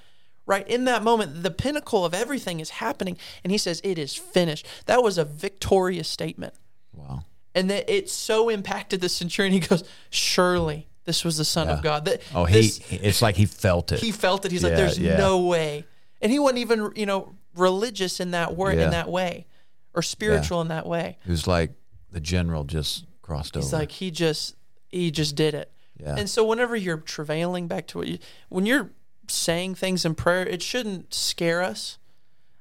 [0.46, 4.14] Right in that moment, the pinnacle of everything is happening, and he says, It is
[4.14, 4.66] finished.
[4.86, 6.52] That was a victorious statement.
[6.92, 7.24] Wow.
[7.54, 9.52] And that it so impacted the centurion.
[9.54, 11.74] He goes, Surely this was the Son Yeah.
[11.74, 12.04] of God.
[12.04, 12.54] That, Oh, he.
[12.54, 14.00] this- It's like he felt it.
[14.00, 14.52] he felt it.
[14.52, 15.16] He's like, "There's yeah.
[15.16, 15.84] no way,"
[16.20, 18.84] and he wasn't even, you know, religious in that word Yeah.
[18.86, 19.46] in that way,
[19.94, 21.18] or spiritual in that way.
[21.26, 21.72] It was like
[22.10, 23.80] the general just crossed He's over.
[23.82, 24.54] like, he just,
[24.90, 25.70] he just did it.
[25.98, 26.16] Yeah.
[26.16, 28.18] And so, whenever you're travailing back to what you,
[28.48, 28.90] when you're
[29.28, 31.98] saying things in prayer, it shouldn't scare us.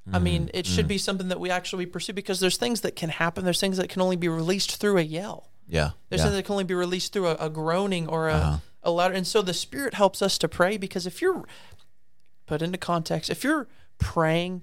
[0.06, 0.24] I Mm-hmm.
[0.24, 3.44] mean, it should be something that we actually pursue because there's things that can happen.
[3.44, 5.50] There's things that can only be released through a yell.
[5.66, 5.90] yeah.
[6.10, 6.24] There's yeah.
[6.26, 8.58] things that can only be released through a, a groaning or a, Uh-huh.
[8.82, 9.14] a louder.
[9.14, 11.44] And so the Spirit helps us to pray because if you're
[12.46, 13.66] put into context, if you're
[13.98, 14.62] praying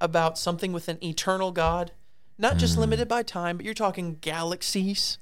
[0.00, 1.92] about something with an eternal God,
[2.38, 2.80] not just Mm-hmm.
[2.82, 5.16] limited by time, but you're talking galaxies,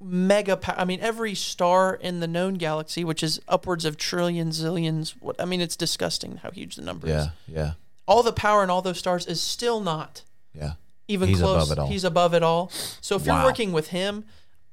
[0.00, 0.56] mega.
[0.56, 5.10] Pa- I mean, every star in the known galaxy, which is upwards of trillions, zillions.
[5.20, 7.12] What I mean, it's disgusting how huge the number is.
[7.12, 7.30] Yeah.
[7.46, 7.72] Yeah.
[8.06, 10.22] All the power in all those stars is still not
[10.54, 10.72] Yeah.
[11.08, 11.64] even He's close.
[11.64, 11.86] above it all.
[11.88, 12.70] He's above it all.
[13.00, 13.36] So if Wow.
[13.36, 14.24] you're working with him,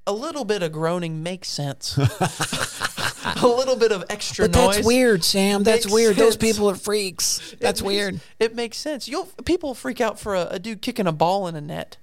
[0.07, 1.97] a little bit of groaning makes sense.
[3.41, 4.75] a little bit of extra But noise.
[4.77, 5.63] that's weird, Sam.
[5.63, 6.15] That's makes weird.
[6.15, 7.53] Those people are freaks.
[7.59, 8.19] That's It makes- weird.
[8.39, 9.07] It makes sense.
[9.09, 11.97] You'll people freak out for a, a dude kicking a ball in a net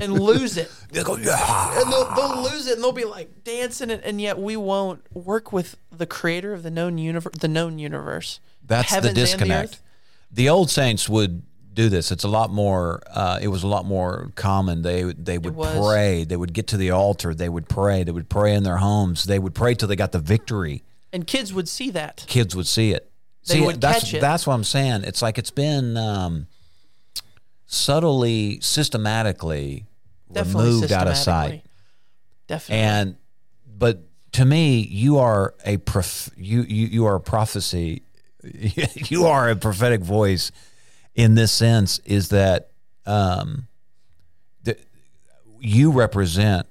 [0.00, 0.70] and lose it.
[0.90, 1.80] They go, yeah.
[1.80, 5.02] And they'll, they'll lose it and they'll be like dancing it, and yet we won't
[5.14, 7.34] work with the creator of the known universe.
[7.38, 8.40] The known universe.
[8.64, 9.72] That's the heavens the disconnect.
[9.74, 9.82] earth.
[10.30, 11.42] The, old saints would
[11.74, 12.10] do this.
[12.10, 13.02] It's a lot more.
[13.06, 14.80] Uh, it was a lot more common.
[14.80, 16.24] They they would pray.
[16.24, 17.34] They would get to the altar.
[17.34, 18.02] They would pray.
[18.02, 19.24] They would pray in their homes.
[19.24, 20.82] They would pray till they got the victory.
[21.12, 22.24] And kids would see that.
[22.26, 23.10] Kids would see it.
[23.46, 24.20] They see, would that's catch it.
[24.20, 25.04] that's what I'm saying.
[25.04, 26.46] It's like it's been um,
[27.68, 29.86] subtly, systematically
[30.32, 31.64] Definitely removed out of sight.
[32.48, 32.82] Definitely.
[32.82, 33.16] And
[33.66, 34.02] but
[34.32, 38.02] to me, you are a prof- you, you you are a prophecy.
[38.42, 40.50] you are a prophetic voice
[41.14, 42.00] in this sense.
[42.00, 42.70] Is that
[43.06, 43.68] um,
[44.64, 44.80] that
[45.60, 46.66] you represent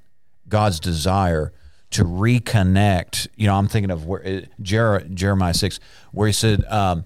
[0.49, 1.53] God's desire
[1.91, 3.27] to reconnect.
[3.35, 5.79] You know, I'm thinking of where uh, Jer- Jeremiah six,
[6.11, 7.05] where he said, um,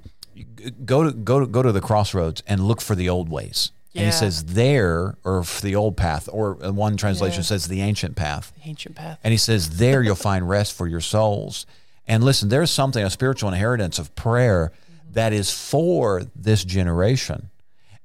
[0.85, 4.05] "Go to go to go to the crossroads and look for the old ways." And
[4.05, 7.45] he says there, or for the old path, or one translation Yeah.
[7.45, 8.53] says the ancient path.
[8.63, 9.19] the ancient path.
[9.23, 11.65] And he says, There you'll find rest for your souls.
[12.07, 14.71] And listen, there's something, a spiritual inheritance of prayer
[15.11, 17.49] that is for this generation.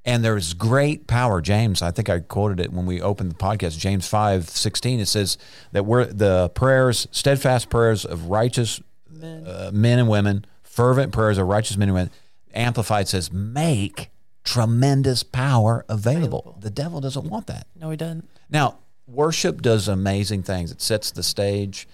[0.05, 1.41] And there's great power.
[1.41, 5.01] James, I think I quoted it when we opened the podcast, James 5 16.
[5.01, 5.39] It says
[5.73, 8.81] that we're the prayers, steadfast prayers of righteous
[9.11, 9.47] Men.
[9.47, 12.11] uh, men and women, fervent prayers of righteous men and women.
[12.55, 14.11] Amplified says, Make
[14.47, 16.39] tremendous power available.
[16.39, 16.59] Available.
[16.61, 17.67] The devil doesn't want that.
[17.79, 18.27] No, he doesn't.
[18.49, 20.71] Now, worship does amazing things.
[20.71, 21.87] It sets the stage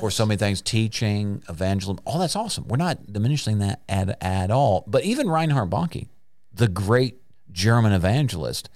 [0.00, 2.02] for so many things, teaching, evangelism.
[2.04, 2.68] All that's awesome.
[2.68, 4.84] We're not diminishing that at, at all.
[4.86, 6.08] But even Reinhard Bonnke,
[6.52, 7.16] the great
[7.50, 8.68] German evangelist,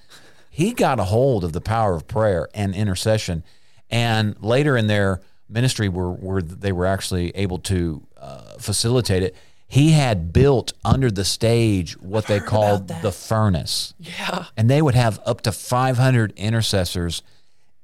[0.49, 3.45] he got a hold of the power of prayer and intercession.
[3.91, 9.37] And later in their ministry, where, where they were actually able to uh, facilitate it,
[9.67, 14.47] he had built under the stage what they called the furnace Yeah.
[14.57, 17.23] and they would have up to 500 intercessors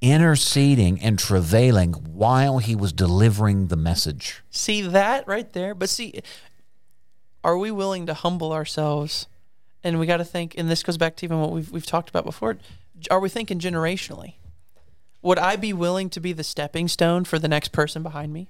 [0.02, 4.42] interceding and travailing while he was delivering the message.
[4.50, 5.74] See that right there?
[5.74, 6.20] But see,
[7.44, 9.26] are we willing to humble ourselves?
[9.82, 12.08] And we got to think, and this goes back to even what we've we've talked
[12.10, 12.58] about before.
[13.10, 14.34] Are we thinking generationally?
[15.22, 18.48] Would I be willing to be the stepping stone for the next person behind me?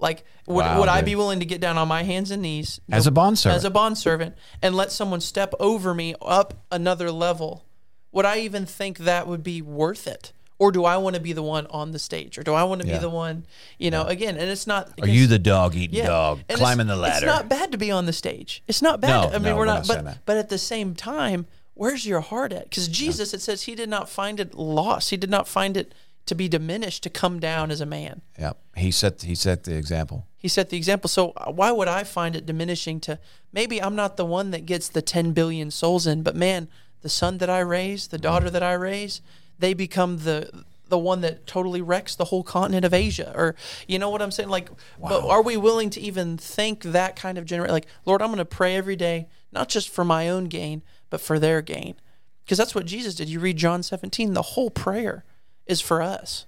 [0.00, 2.80] Like, would, Wow, would I be willing to get down on my hands and knees
[2.90, 3.56] As a bondservant.
[3.56, 7.64] as a bondservant and let someone step over me up another level?
[8.12, 10.32] Would I even think that would be worth it?
[10.60, 12.36] Or do I want to be the one on the stage?
[12.38, 12.94] Or do I want to Yeah.
[12.94, 13.46] be the one,
[13.78, 14.90] you know, again, and it's not.
[15.00, 16.06] Are you the dog eating Yeah.
[16.06, 17.26] dog And climbing the ladder?
[17.26, 18.62] It's not bad to be on the stage.
[18.66, 19.08] It's not bad.
[19.08, 19.86] No, I mean, no, we're not.
[19.86, 22.64] not but but at the same time, where's your heart at?
[22.64, 25.10] Because Jesus, it says he did not find it lost.
[25.10, 25.92] He did not find it
[26.28, 28.22] to be diminished to come down as a man.
[28.38, 28.58] Yep.
[28.76, 30.26] He set he set the example.
[30.36, 31.08] He set the example.
[31.08, 33.18] So uh, why would I find it diminishing to
[33.52, 36.68] maybe I'm not the one that gets the 10 billion souls in, but man,
[37.02, 39.20] the son that I raise, the daughter that I raise,
[39.58, 43.54] they become the the one that totally wrecks the whole continent of Asia or
[43.86, 47.36] you know what I'm saying like but are we willing to even think that kind
[47.36, 50.44] of generate like Lord I'm going to pray every day not just for my own
[50.44, 51.96] gain but for their gain
[52.42, 55.24] because that's what Jesus did you read John 17 the whole prayer
[55.68, 56.46] is for us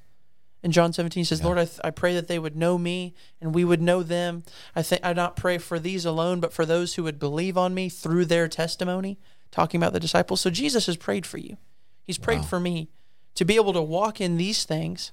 [0.63, 3.15] in John 17 he says, Lord, I, th- I pray that they would know me
[3.41, 4.45] and we would know them.
[4.77, 7.73] I think I not pray for these alone, but for those who would believe on
[7.73, 9.19] me through their testimony,
[9.51, 10.41] talking about the disciples.
[10.41, 11.57] So Jesus has prayed for you.
[12.05, 12.91] He's prayed for me
[13.35, 15.13] to be able to walk in these things,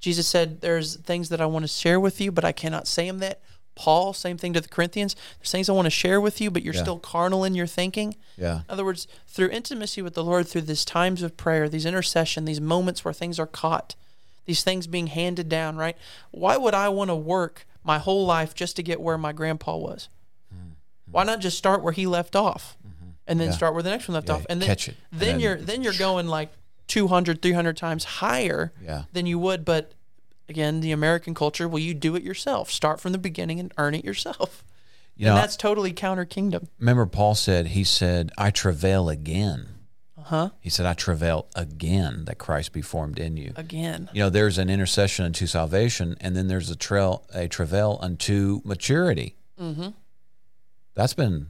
[0.00, 3.06] Jesus said, There's things that I want to share with you, but I cannot say
[3.06, 3.40] them that.
[3.76, 5.16] Paul, same thing to the Corinthians.
[5.38, 6.82] There's things I want to share with you, but you're Yeah.
[6.82, 8.16] still carnal in your thinking.
[8.36, 8.58] Yeah.
[8.58, 12.44] In other words, through intimacy with the Lord, through these times of prayer, these intercession,
[12.44, 13.94] these moments where things are caught,
[14.44, 15.96] these things being handed down, right?
[16.30, 19.76] Why would I want to work my whole life just to get where my grandpa
[19.76, 20.08] was?
[20.54, 20.70] Mm-hmm.
[21.10, 23.10] Why not just start where he left off mm-hmm.
[23.26, 23.54] and then Yeah.
[23.54, 24.46] start where the next one left Yeah, off?
[24.48, 24.96] And then, catch it.
[25.10, 26.50] Then then- you're then you're going like
[26.86, 28.72] 200, 300 times higher
[29.12, 29.64] than you would.
[29.64, 29.92] But
[30.48, 32.70] again, the American culture, well, you do it yourself.
[32.70, 34.64] Start from the beginning and earn it yourself.
[35.16, 36.68] You and know, that's totally counter kingdom.
[36.78, 39.68] remember Paul said, he said, I travail again.
[40.18, 40.50] Uh-huh.
[40.60, 43.52] He said, I travail again that Christ be formed in you.
[43.56, 44.08] Again.
[44.12, 48.62] You know, there's an intercession unto salvation, and then there's a trail, a travail unto
[48.64, 49.36] maturity.
[49.60, 49.90] Mm-hmm.
[50.94, 51.48] That's been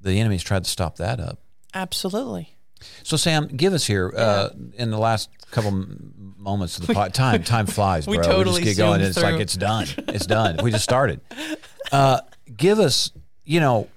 [0.00, 1.40] the enemy's tried to stop that up.
[1.74, 2.56] Absolutely.
[3.02, 5.86] So, Sam, give us here uh, in the last couple
[6.36, 7.42] moments of the pod, time.
[7.42, 8.12] Time flies, bro.
[8.12, 9.00] We we totally just get going.
[9.00, 9.86] zoomed It's like it's done.
[10.08, 10.58] It's done.
[10.62, 11.20] we just started.
[11.90, 12.20] Uh,
[12.56, 13.12] give us,
[13.44, 13.88] you know,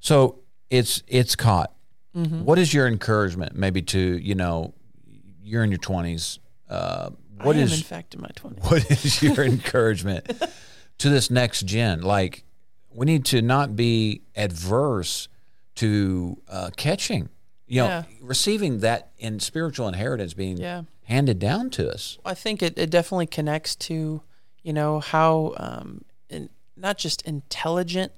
[0.00, 1.72] so it's it's caught.
[2.16, 2.44] Mm-hmm.
[2.44, 4.74] What is your encouragement, maybe to you know,
[5.42, 6.38] you're in your twenties.
[6.68, 7.10] Uh,
[7.42, 8.70] what is in fact, in my 20s.
[8.70, 10.30] what is your encouragement
[10.98, 12.02] to this next gen?
[12.02, 12.44] Like,
[12.92, 15.28] we need to not be adverse
[15.76, 17.28] to uh, catching,
[17.70, 18.04] you know, Yeah.
[18.20, 20.82] receiving that in spiritual inheritance being Yeah.
[21.04, 22.18] handed down to us.
[22.24, 24.22] I think it, it definitely connects to,
[24.64, 28.12] you know, how um, in, not just intelligent,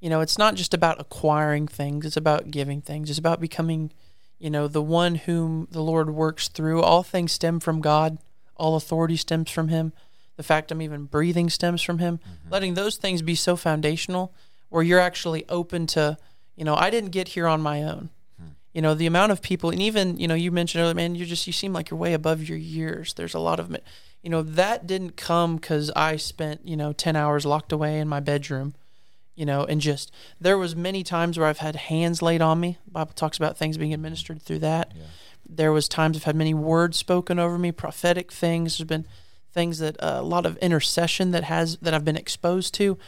[0.00, 3.92] you know, it's not just about acquiring things, it's about giving things, it's about becoming,
[4.38, 6.80] you know, the one whom the Lord works through.
[6.80, 8.18] All things stem from God,
[8.56, 9.92] all authority stems from Him.
[10.36, 12.20] The fact I'm even breathing stems from Him.
[12.48, 14.32] Letting those things be so foundational
[14.68, 16.16] where you're actually open to,
[16.54, 18.10] you know, I didn't get here on my own
[18.74, 21.24] you know the amount of people and even you know you mentioned earlier man you
[21.24, 23.14] just you seem like you're way above your years.
[23.14, 23.74] There's a lot of
[24.22, 28.08] you know that didn't come because i spent you know 10 hours locked away in
[28.08, 28.74] my bedroom
[29.34, 30.10] you know and just
[30.40, 32.78] there was many times where i've had hands laid on me.
[32.86, 34.92] The bible talks about things being administered through that.
[35.48, 38.78] There was times i've had many words spoken over me prophetic things.
[38.78, 39.06] There's been
[39.52, 42.98] things that uh, a lot of intercession that has that i've been exposed to.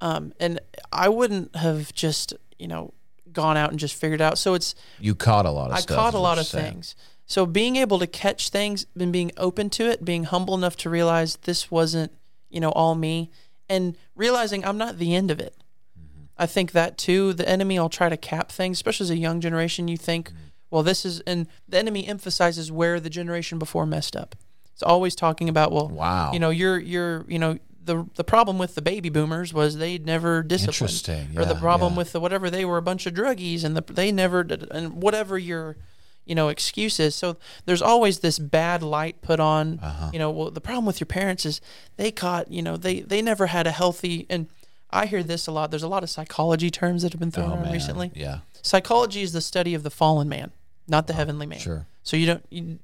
[0.00, 0.60] Um, and
[0.92, 2.92] i wouldn't have just you know
[3.34, 5.96] gone out and just figured out so it's You caught a lot of I stuff.
[5.96, 6.72] caught a lot of saying.
[6.72, 6.96] things.
[7.26, 10.90] So being able to catch things and being open to it, being humble enough to
[10.90, 12.12] realize this wasn't,
[12.50, 13.30] you know, all me,
[13.68, 15.56] and realizing I'm not the end of it.
[15.98, 16.24] Mm-hmm.
[16.38, 17.32] I think that too.
[17.32, 19.88] The enemy will try to cap things, especially as a young generation.
[19.88, 20.38] You think, Mm-hmm.
[20.70, 24.34] well, this is, and the enemy emphasizes where the generation before messed up.
[24.74, 26.32] It's always talking about, well, Wow.
[26.32, 29.98] you know, you're, you're, you know, the the problem with the baby boomers was they
[29.98, 31.38] never disciplined, Interesting.
[31.38, 31.98] or the problem yeah.
[31.98, 35.02] with the whatever they were a bunch of druggies, and the, they never did, and
[35.02, 35.76] whatever your,
[36.24, 37.14] you know, excuses.
[37.14, 39.78] So there's always this bad light put on.
[39.80, 40.10] Uh-huh.
[40.12, 41.60] You know, well, the problem with your parents is
[41.96, 44.48] they caught, you know, they they never had a healthy and.
[44.90, 45.72] I hear this a lot.
[45.72, 48.12] There's a lot of psychology terms that have been thrown Oh, around recently.
[48.14, 48.40] Yeah.
[48.62, 50.52] Psychology is the study of the fallen man,
[50.86, 51.58] not the heavenly man.
[51.58, 51.86] Sure.
[52.04, 52.44] So you don't.
[52.48, 52.78] You,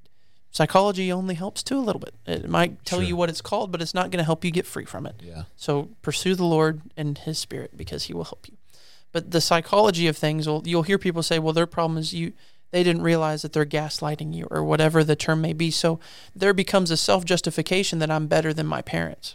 [0.50, 2.14] psychology only helps too a little bit.
[2.26, 3.08] It might tell Sure.
[3.08, 5.16] you what it's called, but it's not going to help you get free from it.
[5.22, 5.44] Yeah.
[5.56, 8.56] So pursue the Lord and His Spirit because He will help you.
[9.12, 12.32] But the psychology of things, will you'll hear people say, "Well, their problem is you."
[12.72, 15.72] They didn't realize that they're gaslighting you, or whatever the term may be.
[15.72, 15.98] So
[16.36, 19.34] there becomes a self justification that I'm better than my parents,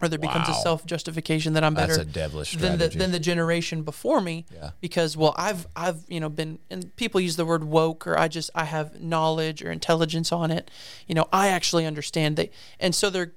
[0.00, 3.12] or there becomes a self justification that I'm better That's a devilish than the than
[3.12, 4.70] the generation before me Yeah.
[4.80, 8.28] because well I've I've you know been and people use the word woke or I
[8.28, 10.70] just I have knowledge or intelligence on it.
[11.06, 13.32] You know I actually understand they and so they're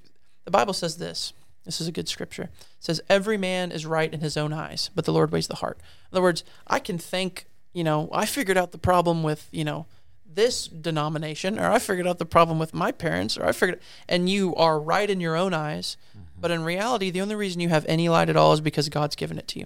[0.46, 1.34] the Bible says this.
[1.66, 2.44] This is a good scripture.
[2.44, 2.50] It
[2.80, 5.78] says every man is right in his own eyes but the Lord weighs the heart.
[6.12, 9.64] In other words I can think you know I figured out the problem with you
[9.64, 9.86] know
[10.32, 14.30] this denomination or I figured out the problem with my parents or I figured and
[14.30, 15.98] you are right in your own eyes
[16.40, 19.16] but in reality the only reason you have any light at all is because God's
[19.16, 19.66] given it to you.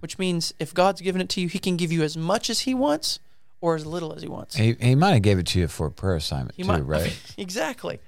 [0.00, 2.60] Which means if God's given it to you he can give you as much as
[2.60, 3.20] he wants
[3.60, 4.56] or as little as he wants.
[4.56, 6.80] He, he might have gave it to you for a prayer assignment he too, might
[6.80, 7.16] right?
[7.38, 8.00] exactly.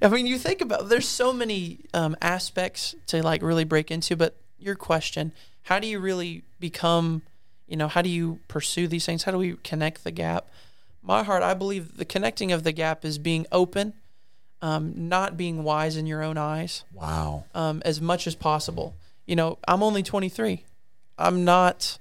[0.00, 4.16] I mean you think about there's so many um, aspects to like really break into
[4.16, 5.32] but your question
[5.62, 7.22] how do you really become
[7.66, 9.24] you know how do you pursue these things?
[9.24, 10.48] How do we connect the gap?
[11.02, 13.94] My heart i believe the connecting of the gap is being open
[14.62, 17.44] um, not being wise in your own eyes wow.
[17.54, 18.94] um, as much as possible.
[19.26, 20.64] You know, I'm only 23.
[21.18, 21.98] I'm not.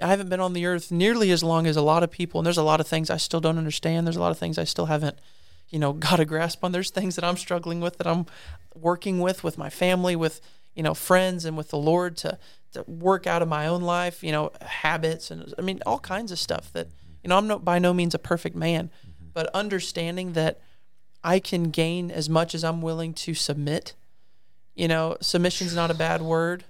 [0.00, 2.46] I haven't been on the earth nearly as long as a lot of people, and
[2.46, 4.06] there's a lot of things I still don't understand.
[4.06, 5.18] There's a lot of things I still haven't,
[5.70, 6.72] you know, got a grasp on.
[6.72, 8.26] There's things that I'm struggling with that I'm
[8.74, 10.40] working with with my family, with
[10.74, 12.38] you know friends, and with the Lord to
[12.72, 14.22] to work out of my own life.
[14.22, 16.88] You know, habits and I mean all kinds of stuff that
[17.24, 18.90] you know I'm no by no means a perfect man,
[19.34, 20.60] but understanding that
[21.22, 23.94] I can gain as much as I'm willing to submit.
[24.74, 26.64] You know, submission's not a bad word.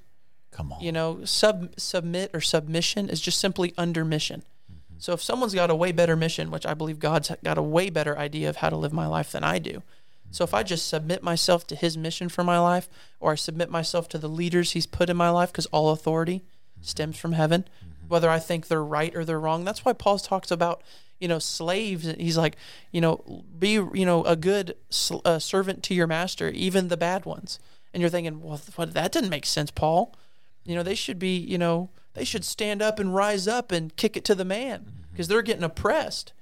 [0.50, 0.80] Come on.
[0.80, 4.40] You know, sub submit or submission is just simply under mission.
[4.40, 4.98] Mm-hmm.
[4.98, 7.90] So if someone's got a way better mission, which I believe God's got a way
[7.90, 9.82] better idea of how to live my life than I do.
[10.30, 12.88] So if I just submit myself to his mission for my life
[13.20, 16.40] or I submit myself to the leaders he's put in my life because all authority
[16.40, 16.82] mm-hmm.
[16.82, 17.66] stems from heaven,
[18.08, 19.64] whether I think they're right or they're wrong.
[19.64, 20.82] That's why Paul talks about,
[21.20, 22.06] you know, slaves.
[22.18, 22.56] He's like,
[22.90, 26.96] you know, be, you know, a good sl- uh, servant to your master, even the
[26.96, 27.58] bad ones.
[27.92, 30.14] And you're thinking, well, what, that didn't make sense, Paul.
[30.64, 33.94] You know, they should be, you know, they should stand up and rise up and
[33.96, 36.32] kick it to the man because they're getting oppressed.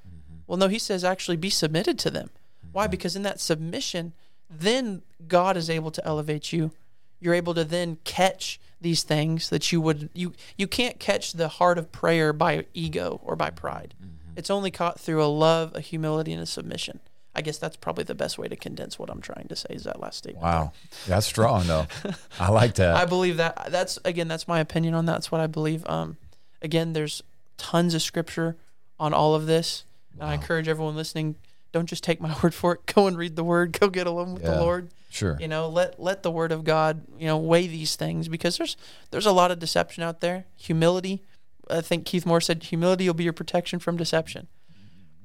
[0.46, 2.30] Well, no, he says actually be submitted to them.
[2.72, 2.86] Why?
[2.86, 4.12] Because in that submission,
[4.50, 6.72] then God is able to elevate you.
[7.20, 11.48] You're able to then catch these things that you would you you can't catch the
[11.48, 13.94] heart of prayer by ego or by pride.
[14.36, 17.00] It's only caught through a love, a humility, and a submission.
[17.34, 19.82] I guess that's probably the best way to condense what I'm trying to say is
[19.84, 20.44] that last statement.
[20.44, 20.72] Wow.
[21.08, 21.88] That's strong, though.
[22.38, 22.94] I like that.
[22.94, 25.14] I believe that that's again that's my opinion on that.
[25.14, 25.84] That's what I believe.
[25.88, 26.16] Um,
[26.62, 27.24] again, there's
[27.56, 28.56] tons of scripture
[29.00, 29.82] on all of this,
[30.14, 31.34] and I encourage everyone listening.
[31.76, 32.86] Don't just take my word for it.
[32.86, 33.78] Go and read the word.
[33.78, 34.52] Go get alone with Yeah.
[34.52, 34.88] the Lord.
[35.10, 35.36] Sure.
[35.38, 38.76] You know, let let the word of God you know weigh these things because there's
[39.10, 40.46] there's a lot of deception out there.
[40.56, 41.22] Humility.
[41.68, 44.46] I think Keith Moore said humility will be your protection from deception.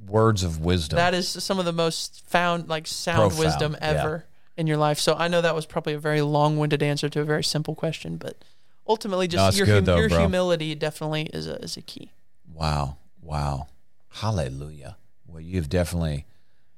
[0.05, 0.97] Words of wisdom.
[0.97, 3.87] That is some of the most found like sound Profound, wisdom yeah.
[3.87, 4.25] ever
[4.57, 4.99] in your life.
[4.99, 8.17] So I know that was probably a very long-winded answer to a very simple question,
[8.17, 8.43] but
[8.87, 10.19] ultimately, just it's your good though, your bro.
[10.19, 12.11] humility definitely is a is a key.
[12.53, 12.97] Wow.
[13.21, 13.67] Wow.
[14.09, 14.97] Hallelujah.
[15.27, 16.25] Well, you've definitely,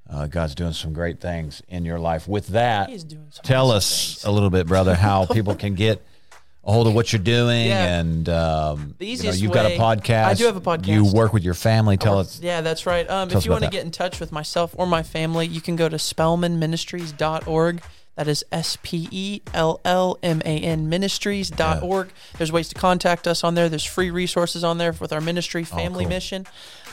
[0.09, 2.27] uh, God's doing some great things in your life.
[2.27, 4.25] With that, He is doing some tell awesome us things.
[4.25, 6.01] a little bit, brother, how people can get
[6.65, 7.67] a hold of what you're doing.
[7.67, 7.99] Yeah.
[7.99, 10.25] And um, The you know, easiest you've got a podcast.
[10.25, 10.87] I do have a podcast.
[10.87, 11.97] You work with your family.
[11.97, 12.39] Tell us.
[12.41, 13.09] Yeah, that's right.
[13.09, 15.75] Um, if you want to get in touch with myself or my family, you can
[15.75, 17.81] go to spellmanministries.org.
[18.15, 22.11] That is S P E L L M A N ministries.org.
[22.37, 23.69] There's ways to contact us on there.
[23.69, 26.09] There's free resources on there with our ministry, family Oh, cool.
[26.09, 26.45] mission.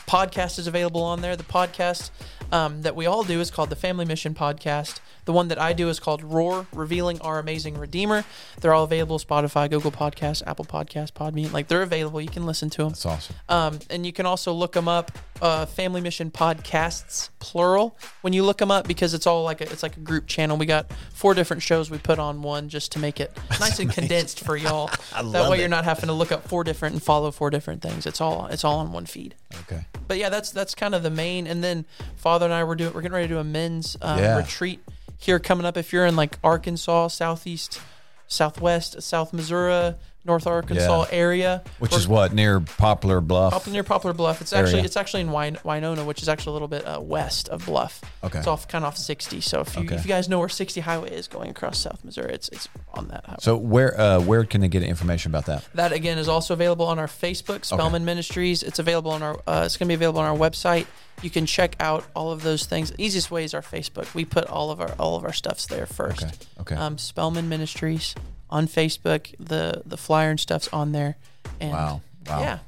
[0.07, 1.35] Podcast is available on there.
[1.35, 2.11] The podcast
[2.51, 4.99] um, that we all do is called the Family Mission Podcast.
[5.25, 8.25] The one that I do is called Roar, Revealing Our Amazing Redeemer.
[8.59, 11.51] They're all available Spotify, Google Podcasts, Apple Podcasts, Podbean.
[11.53, 12.19] Like they're available.
[12.21, 12.89] You can listen to them.
[12.89, 13.35] That's awesome.
[13.47, 15.11] Um, and you can also look them up,
[15.41, 17.97] uh, Family Mission Podcasts, plural.
[18.21, 20.57] When you look them up, because it's all like a, it's like a group channel.
[20.57, 23.91] We got four different shows we put on one just to make it nice and
[23.91, 24.89] condensed for y'all.
[25.13, 25.59] that love way it.
[25.61, 28.05] you're not having to look up four different and follow four different things.
[28.05, 29.35] It's all it's all on one feed.
[29.61, 29.85] Okay.
[30.07, 31.47] But yeah, that's that's kind of the main.
[31.47, 34.19] And then Father and I were doing we're getting ready to do a men's um,
[34.19, 34.37] Yeah.
[34.37, 34.81] retreat
[35.23, 35.77] here coming up.
[35.77, 37.79] If you're in like Arkansas, southeast,
[38.27, 41.17] southwest, South Missouri, North Arkansas Yeah.
[41.17, 43.53] area, Which we're- is what near Poplar Bluff.
[43.53, 44.39] up near Poplar Bluff.
[44.41, 44.85] It's actually Area.
[44.85, 48.01] it's actually in Win- Winona, which is actually a little bit uh, west of Bluff.
[48.23, 48.37] Okay.
[48.37, 49.41] It's off kind of off 60.
[49.41, 49.95] So if you Okay.
[49.95, 53.07] if you guys know where 60 Highway is going across South Missouri, it's it's on
[53.07, 53.37] that highway.
[53.41, 55.63] So where uh, where can they get information about that?
[55.73, 58.61] That again is also available on our Facebook, Spellman Ministries.
[58.63, 59.39] It's available on our.
[59.47, 60.85] Uh, it's going to be available on our website.
[61.23, 62.91] You can check out all of those things.
[62.91, 64.13] The easiest way is our Facebook.
[64.15, 66.23] We put all of our all of our stuffs there first.
[66.23, 66.33] Okay.
[66.61, 66.75] Okay.
[66.75, 68.15] Um, Spellman Ministries
[68.51, 69.33] on Facebook.
[69.39, 71.17] The the flyer and stuff's on there.
[71.59, 72.01] And Wow.
[72.27, 72.41] Wow.
[72.41, 72.59] Yeah.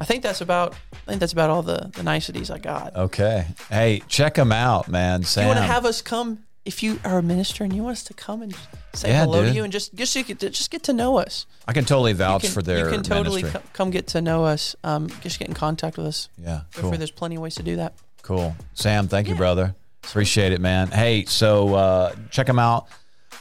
[0.00, 0.74] I think that's about.
[0.92, 2.96] I think that's about all the the niceties I got.
[2.96, 3.46] Okay.
[3.68, 5.24] Hey, check them out, man.
[5.24, 5.44] Sam.
[5.44, 8.04] you want to have us come if you are a minister and you want us
[8.04, 8.54] to come and
[8.92, 9.50] say Yeah, hello dude.
[9.50, 11.46] to you and just just you could, just get to know us.
[11.66, 14.44] I can totally vouch can, for their you can totally co- come get to know
[14.44, 14.76] us.
[14.84, 16.28] Um, just get in contact with us.
[16.38, 16.62] Yeah.
[16.74, 16.90] Cool.
[16.92, 17.94] There's plenty of ways to do that.
[18.22, 18.54] Cool.
[18.74, 19.74] Sam, thank you, brother.
[20.04, 20.88] Appreciate it, man.
[20.88, 22.86] Hey, so uh, check them out.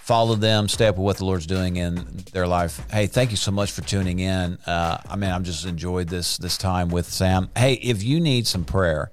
[0.10, 0.68] Follow them.
[0.68, 2.82] Stay up with what the Lord's doing in their life.
[2.90, 4.58] Hey, thank you so much for tuning in.
[4.66, 7.52] Uh, I mean, I'm just enjoyed this this time with Sam.
[7.56, 9.12] Hey, if you need some prayer,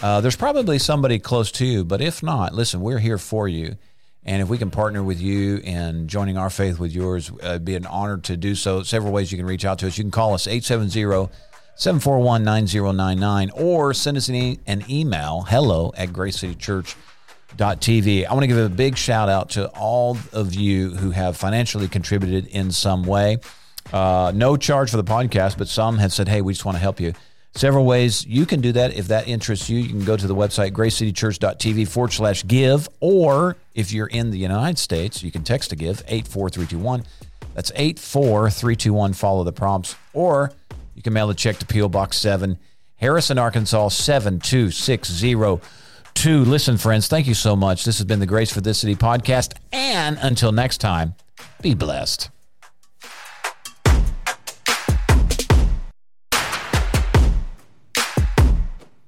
[0.00, 1.84] uh, there's probably somebody close to you.
[1.84, 3.74] But if not, listen, we're here for you.
[4.24, 7.64] And if we can partner with you in joining our faith with yours, uh, it'd
[7.64, 8.84] be an honor to do so.
[8.84, 9.98] Several ways you can reach out to us.
[9.98, 11.28] You can call us 870
[11.74, 16.12] 741 9099 or send us an, e- an email hello at
[17.56, 18.26] gracecitychurch.tv.
[18.26, 21.88] I want to give a big shout out to all of you who have financially
[21.88, 23.38] contributed in some way.
[23.92, 26.80] Uh, no charge for the podcast, but some have said, hey, we just want to
[26.80, 27.12] help you.
[27.54, 28.94] Several ways you can do that.
[28.94, 32.88] If that interests you, you can go to the website, gracecitychurch.tv forward slash give.
[33.00, 37.04] Or if you're in the United States, you can text to give 84321.
[37.54, 39.14] That's 84321.
[39.14, 39.96] Follow the prompts.
[40.12, 40.52] Or
[40.94, 41.88] you can mail a check to P.O.
[41.88, 42.56] Box 7,
[42.96, 45.60] Harrison, Arkansas 72602.
[46.14, 47.84] To listen, friends, thank you so much.
[47.84, 49.54] This has been the Grace for This City podcast.
[49.72, 51.14] And until next time,
[51.62, 52.28] be blessed.